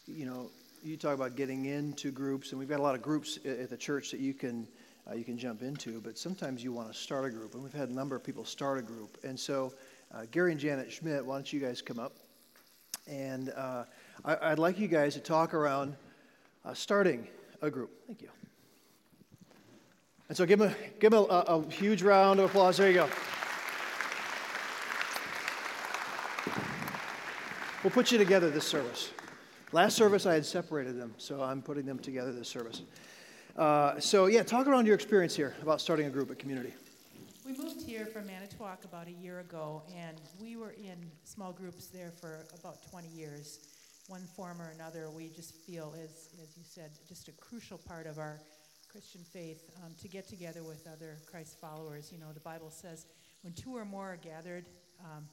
[0.07, 0.51] you know,
[0.83, 3.77] you talk about getting into groups, and we've got a lot of groups at the
[3.77, 4.67] church that you can
[5.11, 6.01] uh, you can jump into.
[6.01, 8.45] But sometimes you want to start a group, and we've had a number of people
[8.45, 9.19] start a group.
[9.25, 9.73] And so,
[10.15, 12.17] uh, Gary and Janet Schmidt, why don't you guys come up?
[13.09, 13.85] And uh,
[14.25, 15.97] I, would like you guys to talk around
[16.65, 17.27] uh, starting
[17.63, 17.91] a group.
[18.07, 18.29] Thank you.
[20.29, 22.77] And so give them a, give him a, a huge round of applause.
[22.77, 23.09] There you go.
[27.83, 29.11] We'll put you together this service.
[29.75, 32.83] Last service, I had separated them, so I'm putting them together this service.
[33.57, 36.75] Uh, so, yeah, talk around your experience here about starting a group at community.
[37.47, 41.87] We moved here from Manitowoc about a year ago, and we were in small groups
[41.87, 43.61] there for about 20 years.
[44.09, 48.07] One form or another, we just feel is, as you said, just a crucial part
[48.07, 48.41] of our
[48.91, 52.11] Christian faith um, to get together with other Christ followers.
[52.13, 53.07] You know, the Bible says,
[53.41, 54.67] when two or more are gathered
[55.01, 55.25] um,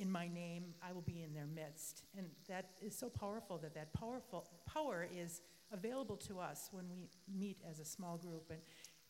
[0.00, 2.04] in my name, I will be in their midst.
[2.16, 7.10] And that is so powerful that that powerful power is available to us when we
[7.32, 8.50] meet as a small group.
[8.50, 8.60] And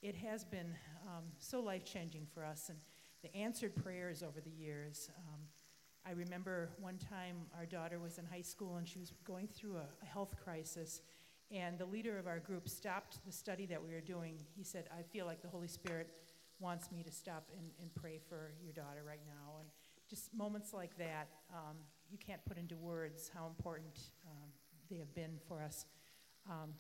[0.03, 0.75] it has been
[1.07, 2.71] um, so life changing for us.
[2.71, 2.79] And
[3.23, 5.11] the answered prayers over the years.
[5.17, 5.41] Um,
[6.05, 9.77] I remember one time our daughter was in high school and she was going through
[9.77, 11.03] a, a health crisis.
[11.53, 14.39] And the leader of our group stopped the study that we were doing.
[14.57, 16.09] He said, I feel like the Holy Spirit
[16.59, 19.59] wants me to stop and, and pray for your daughter right now.
[19.61, 19.69] And
[20.11, 21.77] just moments like that, um,
[22.11, 24.49] you can't put into words how important um,
[24.91, 25.87] they have been for us.
[26.51, 26.75] Um,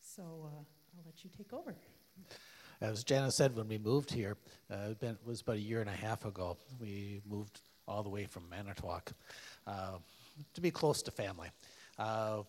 [0.00, 0.64] so uh,
[0.96, 1.76] I'll let you take over.
[2.80, 4.36] As Janice said, when we moved here,
[4.70, 6.56] uh, it was about a year and a half ago.
[6.80, 9.12] We moved all the way from Manitowoc
[9.66, 9.98] uh,
[10.54, 11.50] to be close to family,
[11.98, 12.42] uh,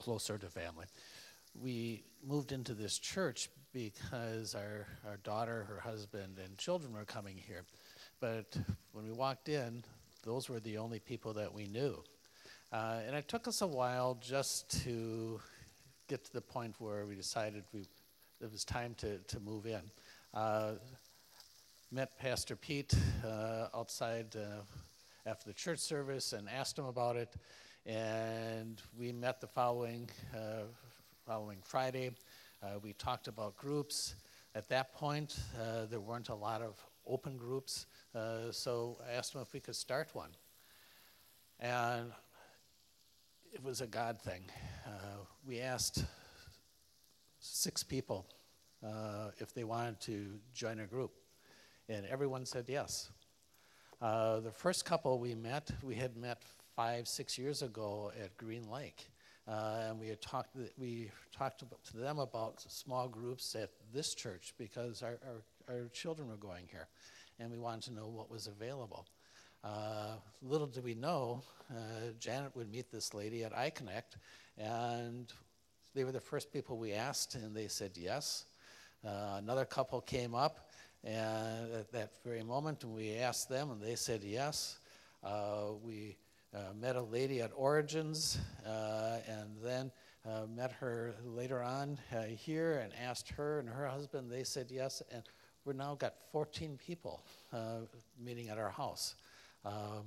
[0.00, 0.86] closer to family.
[1.60, 7.36] We moved into this church because our, our daughter, her husband, and children were coming
[7.36, 7.64] here.
[8.20, 8.56] But
[8.92, 9.84] when we walked in,
[10.24, 12.02] those were the only people that we knew.
[12.72, 15.40] Uh, and it took us a while just to
[16.08, 17.86] get to the point where we decided we,
[18.40, 19.80] it was time to, to move in.
[20.34, 20.72] Uh,
[21.90, 22.92] met Pastor Pete
[23.24, 24.62] uh, outside uh,
[25.24, 27.36] after the church service and asked him about it.
[27.86, 30.64] And we met the following, uh,
[31.24, 32.10] following Friday.
[32.62, 34.16] Uh, we talked about groups.
[34.54, 35.38] At that point,
[35.88, 39.76] there weren't a lot of open groups, uh, so I asked him if we could
[39.76, 40.30] start one.
[41.60, 42.12] And
[43.52, 44.42] it was a God thing.
[44.86, 46.04] Uh, we asked
[47.40, 48.26] six people
[48.84, 51.12] uh, if they wanted to join a group,
[51.88, 53.10] and everyone said yes.
[54.00, 56.42] Uh, the first couple we met, we had met
[56.76, 59.08] five, six years ago at Green Lake.
[59.48, 64.52] Uh, and we had talked, we talked to them about small groups at this church
[64.58, 66.88] because our, our, our children were going here
[67.38, 69.06] and we wanted to know what was available.
[69.64, 74.16] Uh, little did we know, uh, Janet would meet this lady at iConnect,
[74.56, 75.32] and
[75.94, 78.46] they were the first people we asked, and they said yes.
[79.04, 80.70] Uh, another couple came up,
[81.04, 84.78] and at that very moment, and we asked them, and they said yes.
[85.22, 86.16] Uh, we
[86.54, 89.90] uh, met a lady at Origins, uh, and then
[90.54, 91.98] met her later on
[92.36, 94.30] here, and asked her and her husband.
[94.30, 95.22] They said yes, and
[95.68, 97.22] we've now got 14 people
[98.18, 99.14] meeting at our house.
[99.64, 100.04] Um,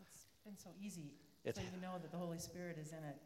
[0.00, 1.10] it's been so easy.
[1.44, 3.16] It, so you know that the Holy Spirit is in it.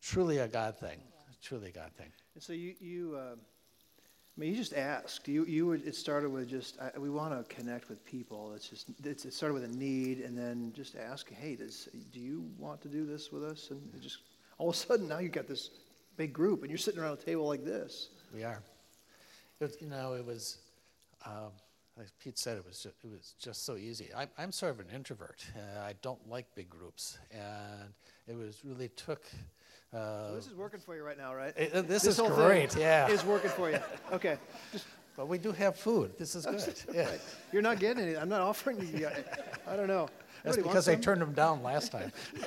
[0.00, 0.98] Truly a God thing.
[1.42, 2.08] Truly a God thing.
[2.34, 5.28] And so you, you uh, I mean, you just asked.
[5.28, 8.52] You, you would, it started with just, I, we want to connect with people.
[8.54, 12.20] It's just, it's, it started with a need, and then just ask, hey, does, do
[12.20, 13.70] you want to do this with us?
[13.70, 14.18] And it just,
[14.56, 15.70] all of a sudden, now you've got this
[16.16, 18.08] big group, and you're sitting around a table like this.
[18.32, 18.62] We are.
[19.60, 20.58] It, you know, it was,
[21.26, 21.52] um,
[21.96, 24.08] like Pete said, it was just, it was just so easy.
[24.16, 25.44] I'm, I'm sort of an introvert.
[25.56, 27.92] Uh, I don't like big groups, and
[28.28, 29.24] it was really took.
[29.92, 31.52] Uh, this is working for you right now, right?
[31.56, 32.76] It, this, this, is great.
[32.76, 33.80] Yeah, is working for you.
[34.12, 34.38] Okay.
[34.72, 36.16] Just, but we do have food.
[36.16, 36.74] This is good.
[36.94, 37.08] yeah.
[37.52, 38.16] You're not getting any.
[38.16, 39.08] I'm not offering you.
[39.66, 40.08] I don't know.
[40.44, 42.12] That's because they turned them down last time.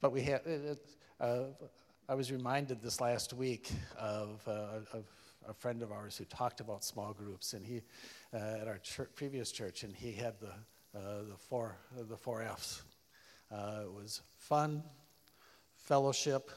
[0.00, 0.46] but we have.
[0.46, 0.78] It,
[1.20, 1.44] uh,
[2.10, 5.04] I was reminded this last week of, uh, of
[5.46, 7.82] a friend of ours who talked about small groups, and he
[8.32, 10.52] uh, at our church, previous church, and he had the
[10.98, 11.76] uh, the four
[12.08, 12.82] the four F's.
[13.52, 14.82] Uh, it was fun,
[15.76, 16.50] fellowship,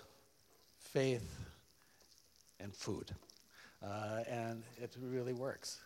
[0.77, 1.29] faith,
[2.61, 3.11] and food,
[3.83, 5.81] uh, and it really works.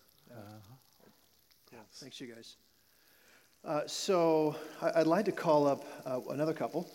[1.72, 1.80] Yeah.
[1.94, 2.58] Thanks, you guys.
[3.88, 5.84] so I, would like to call up
[6.30, 6.88] another couple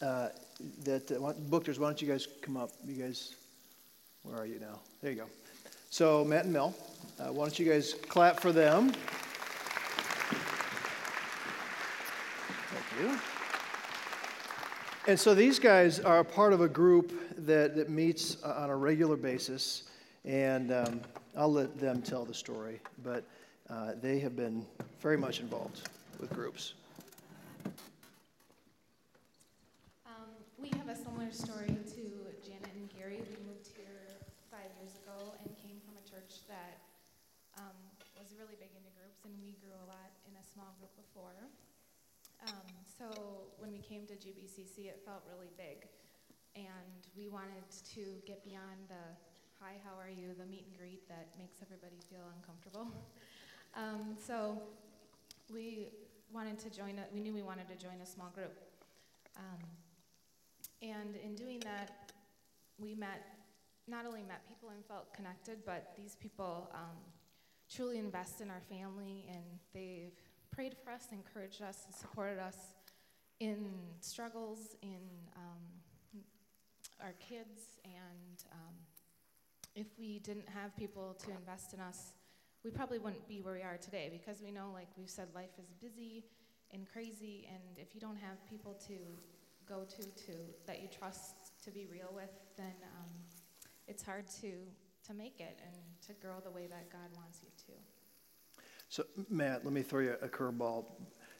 [0.00, 2.70] that uh, Bookters, why don't you guys come up?
[2.86, 3.34] You guys,
[4.22, 4.80] where are you now?
[5.02, 5.26] There you go.
[5.90, 6.74] So Matt and Mel,
[7.18, 8.92] uh, why don't you guys clap for them?
[12.70, 13.18] Thank you.
[15.08, 17.12] And so these guys are part of a group
[17.46, 19.84] that, that meets uh, on a regular basis,
[20.24, 21.00] and um,
[21.36, 23.24] I'll let them tell the story, but
[23.68, 24.64] uh, they have been
[25.00, 25.88] very much involved
[26.20, 26.74] with groups.
[30.60, 30.96] We have a
[31.30, 32.02] similar story to
[32.42, 33.22] Janet and Gary.
[33.22, 34.18] We moved here
[34.50, 36.82] five years ago and came from a church that
[37.54, 37.76] um,
[38.18, 41.38] was really big into groups, and we grew a lot in a small group before.
[42.50, 43.06] Um, so
[43.62, 45.86] when we came to GBCC, it felt really big,
[46.58, 47.62] and we wanted
[47.94, 49.14] to get beyond the
[49.62, 52.90] "Hi, how are you?" the meet and greet that makes everybody feel uncomfortable.
[53.78, 54.58] um, so
[55.46, 55.94] we
[56.34, 56.98] wanted to join.
[56.98, 58.58] A, we knew we wanted to join a small group.
[59.38, 59.62] Um,
[60.82, 62.12] and in doing that,
[62.78, 63.22] we met,
[63.86, 66.96] not only met people and felt connected, but these people um,
[67.72, 70.18] truly invest in our family and they've
[70.50, 72.56] prayed for us, encouraged us, and supported us
[73.40, 73.66] in
[74.00, 75.00] struggles, in
[75.36, 76.22] um,
[77.00, 77.78] our kids.
[77.84, 78.74] And um,
[79.74, 82.14] if we didn't have people to invest in us,
[82.64, 85.58] we probably wouldn't be where we are today because we know, like we've said, life
[85.58, 86.24] is busy
[86.72, 87.48] and crazy.
[87.50, 88.94] And if you don't have people to
[89.70, 90.32] go to to
[90.66, 93.10] that you trust to be real with, then um,
[93.86, 94.52] it's hard to
[95.06, 97.72] to make it and to grow the way that God wants you to.
[98.88, 100.84] So, Matt, let me throw you a curveball.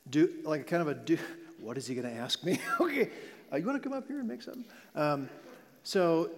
[0.08, 1.18] Do like kind of a do.
[1.60, 2.58] What is he going to ask me?
[2.80, 3.10] okay,
[3.52, 4.64] uh, you want to come up here and make something?
[4.94, 5.28] Um,
[5.82, 6.30] so,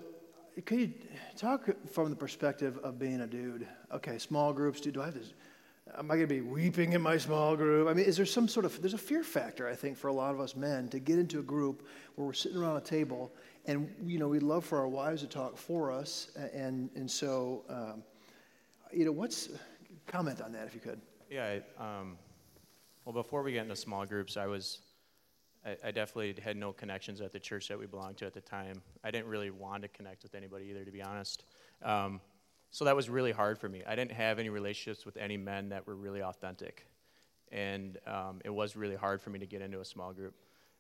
[0.66, 0.93] could you
[1.36, 3.68] talk from the perspective of being a dude?
[3.95, 4.80] Okay, small groups.
[4.80, 5.32] Do, do I have this?
[5.99, 7.88] Am I going to be weeping in my small group?
[7.88, 10.12] I mean, is there some sort of there's a fear factor I think for a
[10.12, 13.32] lot of us men to get into a group where we're sitting around a table
[13.66, 17.64] and you know we'd love for our wives to talk for us and and so
[17.68, 18.03] um,
[18.93, 19.51] you know what's
[20.07, 21.01] comment on that if you could.
[21.30, 21.59] Yeah.
[21.78, 22.18] Um,
[23.05, 24.80] well, before we get into small groups, I was,
[25.64, 28.40] I, I, definitely had no connections at the church that we belonged to at the
[28.40, 28.82] time.
[29.03, 31.45] I didn't really want to connect with anybody either, to be honest.
[31.82, 32.20] Um,
[32.73, 33.83] so that was really hard for me.
[33.87, 36.87] I didn't have any relationships with any men that were really authentic,
[37.53, 40.35] and um, it was really hard for me to get into a small group.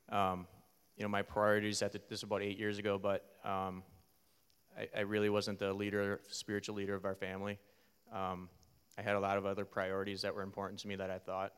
[0.08, 0.46] Um,
[0.96, 3.82] you know, my priorities at the, this was about eight years ago, but um,
[4.76, 7.58] I, I, really wasn't the leader, spiritual leader of our family.
[8.12, 8.48] Um,
[8.98, 11.52] I had a lot of other priorities that were important to me that I thought.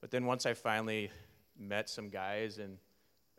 [0.00, 1.10] But then once I finally
[1.58, 2.78] met some guys, and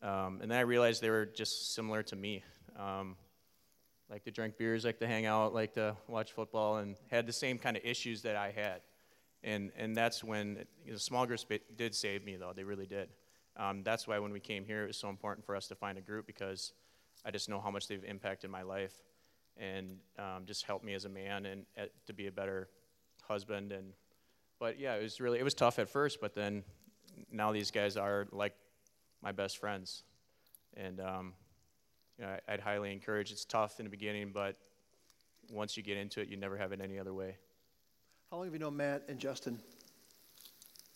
[0.02, 2.44] um, and then I realized they were just similar to me.
[4.12, 7.34] Like to drink beers, like to hang out, like to watch football, and had the
[7.34, 8.82] same kind of issues that I had.
[9.44, 11.46] And and that's when know, small groups
[11.78, 13.10] did save me, though they really did.
[13.58, 15.98] Um, that's why when we came here, it was so important for us to find
[15.98, 16.74] a group because
[17.26, 18.94] I just know how much they've impacted my life
[19.58, 22.70] and um, just helped me as a man and uh, to be a better
[23.24, 23.94] husband and
[24.60, 26.64] but yeah it was really it was tough at first but then
[27.32, 28.54] now these guys are like
[29.22, 30.04] my best friends
[30.76, 31.34] and um,
[32.22, 33.32] you know, I, would highly encourage.
[33.32, 34.56] It's tough in the beginning but
[35.50, 37.36] once you get into it you never have it any other way.
[38.30, 39.60] How long have you known matt and justin?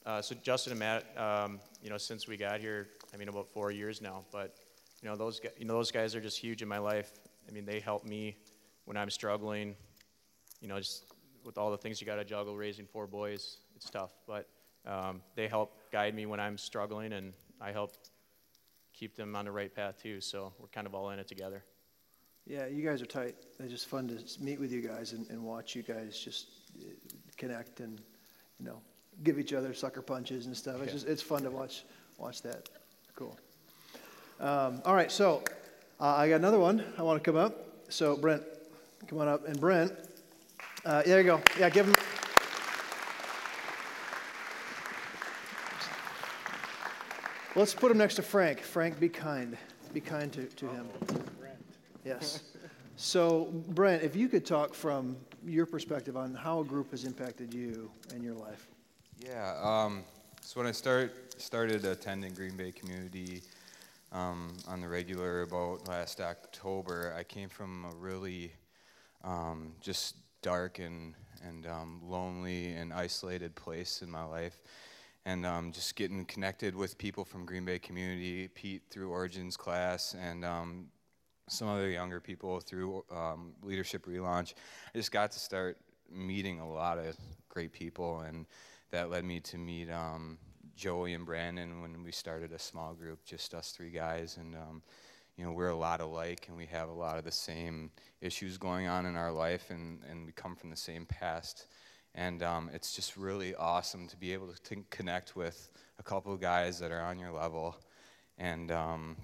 [0.06, 3.48] Uh, so justin and matt um, you know since we got here i mean about
[3.50, 4.56] four years now but
[5.02, 7.12] you know those you know those guys are just huge in my life.
[7.50, 8.38] I mean they help me
[8.86, 9.76] when i'm struggling
[10.62, 11.06] you know just
[11.46, 14.12] with all the things you got to juggle raising four boys, it's tough.
[14.28, 14.50] But
[14.86, 17.94] um, they help guide me when I'm struggling, and I help
[18.98, 20.22] keep them on the right path too.
[20.22, 21.64] So we're kind of all in it together.
[22.48, 23.36] Yeah, you guys are tight.
[23.60, 26.48] It's just fun to meet with you guys and, and watch you guys just
[26.80, 26.86] uh,
[27.38, 28.00] connect and
[28.60, 28.80] you know
[29.24, 30.76] give each other sucker punches and stuff.
[30.78, 30.94] It's yeah.
[30.94, 31.84] just it's fun to watch
[32.18, 32.70] watch that.
[33.16, 33.38] Cool.
[34.40, 35.44] Um, all right, so
[36.00, 36.84] uh, I got another one.
[36.98, 37.66] I want to come up.
[37.90, 38.44] So Brent,
[39.08, 39.92] come on up, and Brent
[40.86, 41.42] uh, there you go.
[41.60, 41.96] Yeah, give him.
[47.56, 48.60] Let's put him next to Frank.
[48.60, 49.58] Frank, be kind.
[49.94, 50.88] Be kind to, to him.
[52.04, 52.44] Yes.
[52.98, 57.54] So, Brent, if you could talk from your perspective on how a group has impacted
[57.54, 58.68] you and your life.
[59.20, 59.58] Yeah.
[59.64, 60.04] Um,
[60.42, 63.42] so when I start started attending Green Bay Community
[64.12, 68.52] um, on the regular about last October, I came from a really
[69.24, 71.14] um, just dark and,
[71.48, 74.62] and um, lonely and isolated place in my life.
[75.26, 80.16] And um, just getting connected with people from Green Bay community, Pete through Origins class,
[80.20, 80.86] and um,
[81.50, 84.54] some other younger people through um, Leadership Relaunch.
[84.94, 85.78] I just got to start
[86.12, 87.18] meeting a lot of
[87.50, 88.46] great people, and
[88.92, 90.38] that led me to meet um,
[90.76, 94.38] Joey and Brandon when we started a small group, just us three guys.
[94.38, 94.82] And um,
[95.38, 98.58] you know, we're a lot alike and we have a lot of the same issues
[98.58, 101.68] going on in our life and, and we come from the same past.
[102.16, 106.40] And um, it's just really awesome to be able to connect with a couple of
[106.40, 107.76] guys that are on your level
[108.38, 109.18] and um,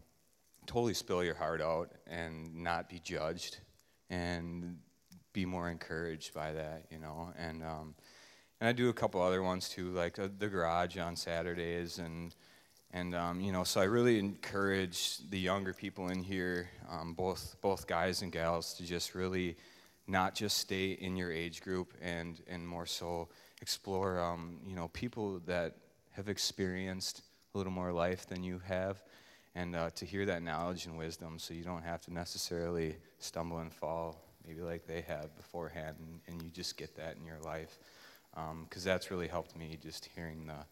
[0.66, 3.60] totally spill your heart out and not be judged
[4.10, 4.78] and
[5.34, 7.34] be more encouraged by that, you know.
[7.38, 7.96] And, um,
[8.60, 12.36] and I do a couple other ones too, like uh, the garage on Saturdays and
[12.94, 17.56] and um, you know, so I really encourage the younger people in here, um, both
[17.62, 19.56] both guys and gals, to just really
[20.08, 23.30] not just stay in your age group and and more so
[23.62, 25.76] explore, um, you know, people that
[26.12, 27.22] have experienced
[27.54, 29.04] a little more life than you have,
[29.56, 33.60] and uh, to hear that knowledge and wisdom, so you don't have to necessarily stumble
[33.60, 37.40] and fall, maybe like they have beforehand, and, and you just get that in your
[37.46, 37.78] life,
[38.32, 40.66] because um, that's really helped me just hearing the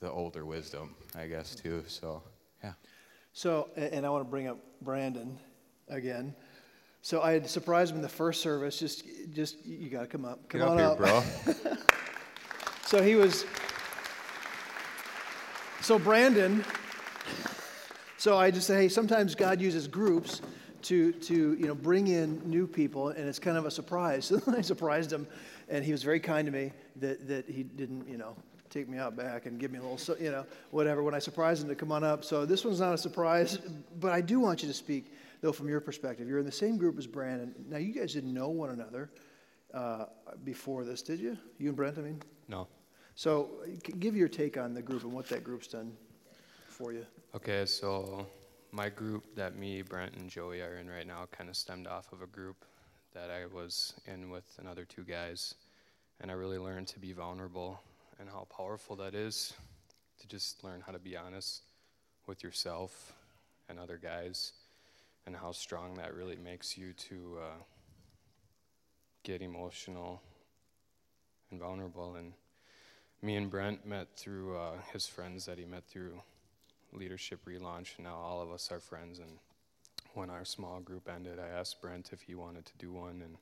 [0.00, 1.84] the older wisdom, I guess, too.
[1.86, 2.22] So,
[2.62, 2.72] yeah.
[3.32, 5.38] So, and I want to bring up Brandon
[5.88, 6.34] again.
[7.04, 8.78] So I had surprised him in the first service.
[8.78, 10.48] Just, just you got to come up.
[10.48, 11.76] Come Get on up, here, bro.
[12.86, 13.44] so he was.
[15.82, 16.64] So Brandon.
[18.16, 20.40] So I just say, hey, sometimes God uses groups
[20.84, 24.24] to to you know bring in new people, and it's kind of a surprise.
[24.24, 25.26] So I surprised him,
[25.68, 28.34] and he was very kind to me that that he didn't you know
[28.70, 31.62] take me out back and give me a little, you know, whatever, when I surprised
[31.62, 32.24] him to come on up.
[32.24, 33.58] So this one's not a surprise,
[34.00, 35.12] but I do want you to speak
[35.44, 36.26] though, from your perspective.
[36.26, 37.54] You're in the same group as Brandon.
[37.68, 39.10] Now, you guys didn't know one another
[39.74, 40.06] uh,
[40.42, 41.36] before this, did you?
[41.58, 42.22] You and Brent, I mean?
[42.48, 42.66] No.
[43.14, 43.50] So,
[44.00, 45.92] give your take on the group and what that group's done
[46.66, 47.04] for you.
[47.36, 48.26] Okay, so
[48.72, 52.10] my group that me, Brent, and Joey are in right now kind of stemmed off
[52.14, 52.64] of a group
[53.12, 55.56] that I was in with another two guys.
[56.22, 57.78] And I really learned to be vulnerable
[58.18, 59.52] and how powerful that is
[60.20, 61.64] to just learn how to be honest
[62.26, 63.12] with yourself
[63.68, 64.52] and other guys
[65.26, 67.62] and how strong that really makes you to uh,
[69.22, 70.20] get emotional
[71.50, 72.16] and vulnerable.
[72.16, 72.32] And
[73.22, 76.20] me and Brent met through uh, his friends that he met through
[76.92, 77.96] leadership relaunch.
[77.96, 79.18] And now all of us are friends.
[79.18, 79.38] And
[80.14, 83.36] when our small group ended, I asked Brent if he wanted to do one, and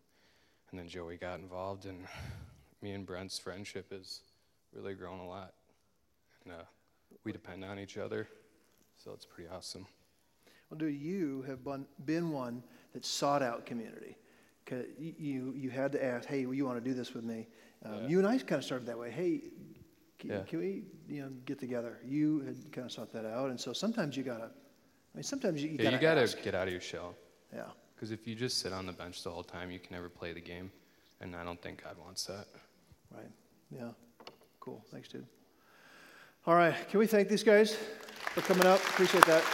[0.70, 1.84] and then Joey got involved.
[1.84, 2.06] And
[2.80, 4.20] me and Brent's friendship has
[4.72, 5.52] really grown a lot,
[6.44, 6.64] and uh,
[7.24, 8.26] we depend on each other,
[8.96, 9.86] so it's pretty awesome.
[10.72, 11.58] Well, do you have
[12.06, 12.62] been one
[12.94, 14.16] that sought out community?
[14.98, 17.46] You, you had to ask, hey, well, you want to do this with me?
[17.84, 18.08] Um, yeah.
[18.08, 19.10] You and I kind of started that way.
[19.10, 19.42] Hey,
[20.18, 20.40] can, yeah.
[20.48, 21.98] can, we you know, get together?
[22.02, 23.50] You had kind of sought that out.
[23.50, 24.48] And so sometimes you got to, I
[25.14, 27.16] mean, sometimes you, you yeah, got to get out of your shell.
[27.52, 27.64] Yeah.
[27.94, 30.32] Because if you just sit on the bench the whole time, you can never play
[30.32, 30.72] the game.
[31.20, 32.46] And I don't think God wants that.
[33.14, 33.28] Right.
[33.70, 33.90] Yeah.
[34.58, 34.82] Cool.
[34.90, 35.26] Thanks, dude.
[36.46, 36.74] All right.
[36.88, 37.76] Can we thank these guys
[38.30, 38.80] for coming up?
[38.80, 39.44] Appreciate that.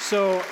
[0.00, 0.42] So,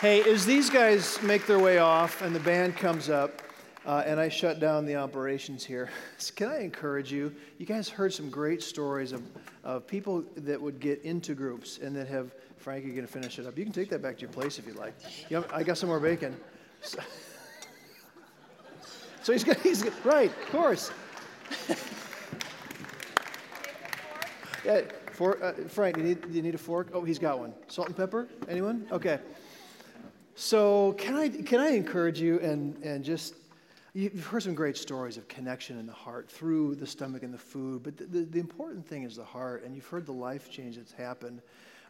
[0.00, 3.42] hey, as these guys make their way off and the band comes up,
[3.86, 5.88] uh, and I shut down the operations here.
[6.36, 7.34] Can I encourage you?
[7.58, 9.22] You guys heard some great stories of,
[9.64, 13.38] of people that would get into groups and that have, Frank, you're going to finish
[13.38, 13.56] it up.
[13.56, 14.94] You can take that back to your place if you'd like.
[15.30, 16.36] You know, I got some more bacon.
[16.82, 16.98] So,
[19.22, 20.90] so he's, gonna, he's right, of course.
[24.64, 24.82] yeah,
[25.20, 26.88] uh, Frank, do you, need, do you need a fork?
[26.92, 27.52] Oh, he's got one.
[27.68, 28.28] Salt and pepper?
[28.48, 28.86] Anyone?
[28.92, 29.18] Okay.
[30.34, 33.34] So can I, can I encourage you and, and just
[33.98, 37.38] You've heard some great stories of connection in the heart through the stomach and the
[37.38, 39.64] food, but the, the, the important thing is the heart.
[39.64, 41.40] And you've heard the life change that's happened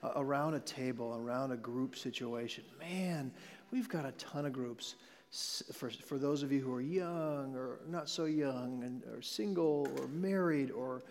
[0.02, 2.64] uh, around a table, around a group situation.
[2.80, 3.30] Man,
[3.70, 4.94] we've got a ton of groups.
[5.30, 9.86] For, for those of you who are young or not so young, and, or single
[9.98, 11.02] or married or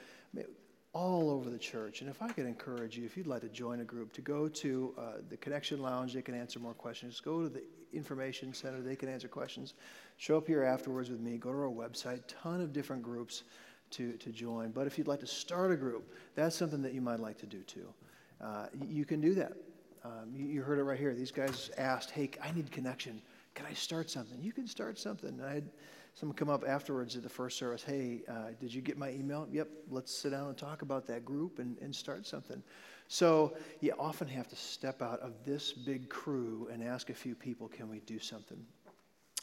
[0.98, 2.02] all over the church.
[2.02, 4.48] And if I could encourage you, if you'd like to join a group, to go
[4.48, 7.20] to uh, the Connection Lounge, they can answer more questions.
[7.20, 7.62] Go to the
[7.94, 9.76] Information Center, they can answer questions.
[10.18, 11.38] Show up here afterwards with me.
[11.38, 13.44] Go to our website, ton of different groups
[13.92, 14.72] to, to join.
[14.72, 17.46] But if you'd like to start a group, that's something that you might like to
[17.46, 17.94] do too.
[18.42, 19.54] Uh, you can do that.
[20.04, 21.14] Um, you, you, heard it right here.
[21.14, 23.22] These guys asked, hey, I need connection.
[23.54, 24.42] Can I start something?
[24.42, 25.40] You can start something.
[25.46, 25.70] I had
[26.18, 29.48] someone come up afterwards at the first service, hey, uh, did you get my email?
[29.52, 32.64] Yep, let's sit down and talk about that group and, and start something.
[33.08, 37.36] So you often have to step out of this big crew and ask a few
[37.36, 38.58] people, can we do something?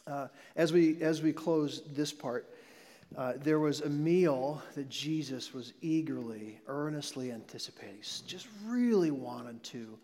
[0.09, 2.51] Uh, as, we, as we close this part,
[3.17, 9.97] uh, there was a meal that Jesus was eagerly, earnestly anticipating, just really wanted to,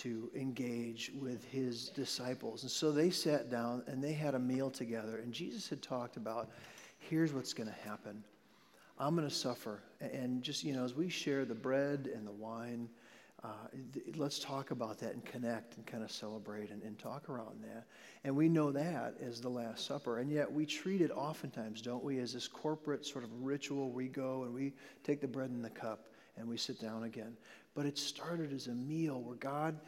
[0.00, 2.62] to engage with his disciples.
[2.62, 5.18] And so they sat down and they had a meal together.
[5.18, 6.50] And Jesus had talked about
[6.98, 8.22] here's what's going to happen
[8.98, 9.82] I'm going to suffer.
[10.00, 12.88] And just, you know, as we share the bread and the wine,
[13.42, 13.48] uh,
[14.16, 17.86] let's talk about that and connect and kind of celebrate and, and, talk around that.
[18.24, 20.18] And we know that as the Last Supper.
[20.18, 23.90] And yet we treat it oftentimes, don't we, as this corporate sort of ritual.
[23.90, 27.36] We go and we take the bread and the cup and we sit down again.
[27.74, 29.78] But it started as a meal where God,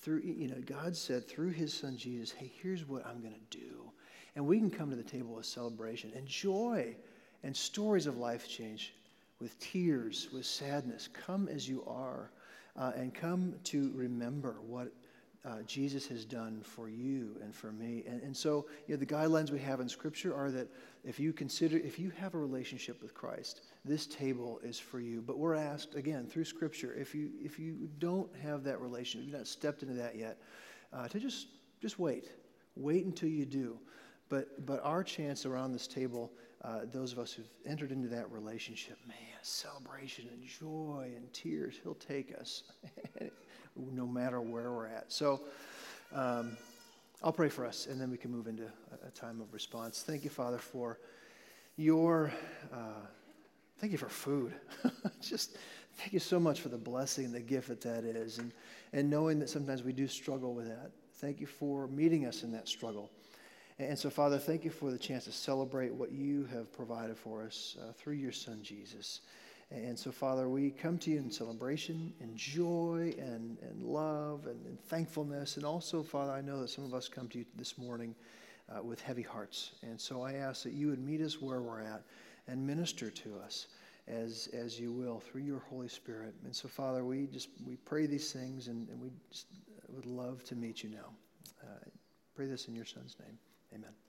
[0.00, 3.58] through, you know, God said through his son Jesus, hey, here's what I'm going to
[3.58, 3.90] do.
[4.34, 6.96] And we can come to the table with celebration and joy
[7.42, 8.94] and stories of life change
[9.40, 11.08] with tears, with sadness.
[11.12, 12.30] Come as you are
[12.76, 14.92] uh, and come to remember what
[15.44, 18.04] uh, Jesus has done for you and for me.
[18.06, 20.68] And, and so, you know, the guidelines we have in Scripture are that
[21.04, 25.20] if you consider, if you have a relationship with Christ, this table is for you.
[25.20, 29.32] But we're asked again through Scripture, if you if you don't have that relationship, if
[29.32, 30.38] you've not stepped into that yet,
[30.92, 31.48] uh, to just
[31.80, 32.30] just wait,
[32.76, 33.78] wait until you do.
[34.28, 36.30] But but our chance around this table,
[36.62, 41.74] uh, those of us who've entered into that relationship, man, celebration and joy and tears,
[41.82, 42.62] He'll take us.
[43.76, 45.12] no matter where we're at.
[45.12, 45.40] So
[46.14, 46.56] um,
[47.22, 50.02] I'll pray for us, and then we can move into a, a time of response.
[50.02, 50.98] Thank you, Father, for
[51.76, 52.32] your.
[52.72, 53.06] Uh,
[53.78, 54.54] thank you for food.
[55.20, 55.56] Just
[55.96, 58.52] thank you so much for the blessing and the gift that that is, and
[58.92, 60.90] and knowing that sometimes we do struggle with that.
[61.14, 63.10] Thank you for meeting us in that struggle.
[63.78, 67.42] And so, Father, thank you for the chance to celebrate what you have provided for
[67.42, 69.20] us uh, through your Son, Jesus.
[69.70, 74.64] And so, Father, we come to you in celebration, in joy, and, and love, and,
[74.66, 75.56] and thankfulness.
[75.56, 78.14] And also, Father, I know that some of us come to you this morning
[78.68, 79.72] uh, with heavy hearts.
[79.82, 82.02] And so I ask that you would meet us where we're at
[82.48, 83.68] and minister to us
[84.08, 86.34] as, as you will through your Holy Spirit.
[86.44, 89.08] And so, Father, we just we pray these things, and, and we
[89.88, 91.08] would love to meet you now.
[91.62, 91.88] Uh,
[92.34, 93.38] pray this in your Son's name.
[93.74, 94.01] Amen.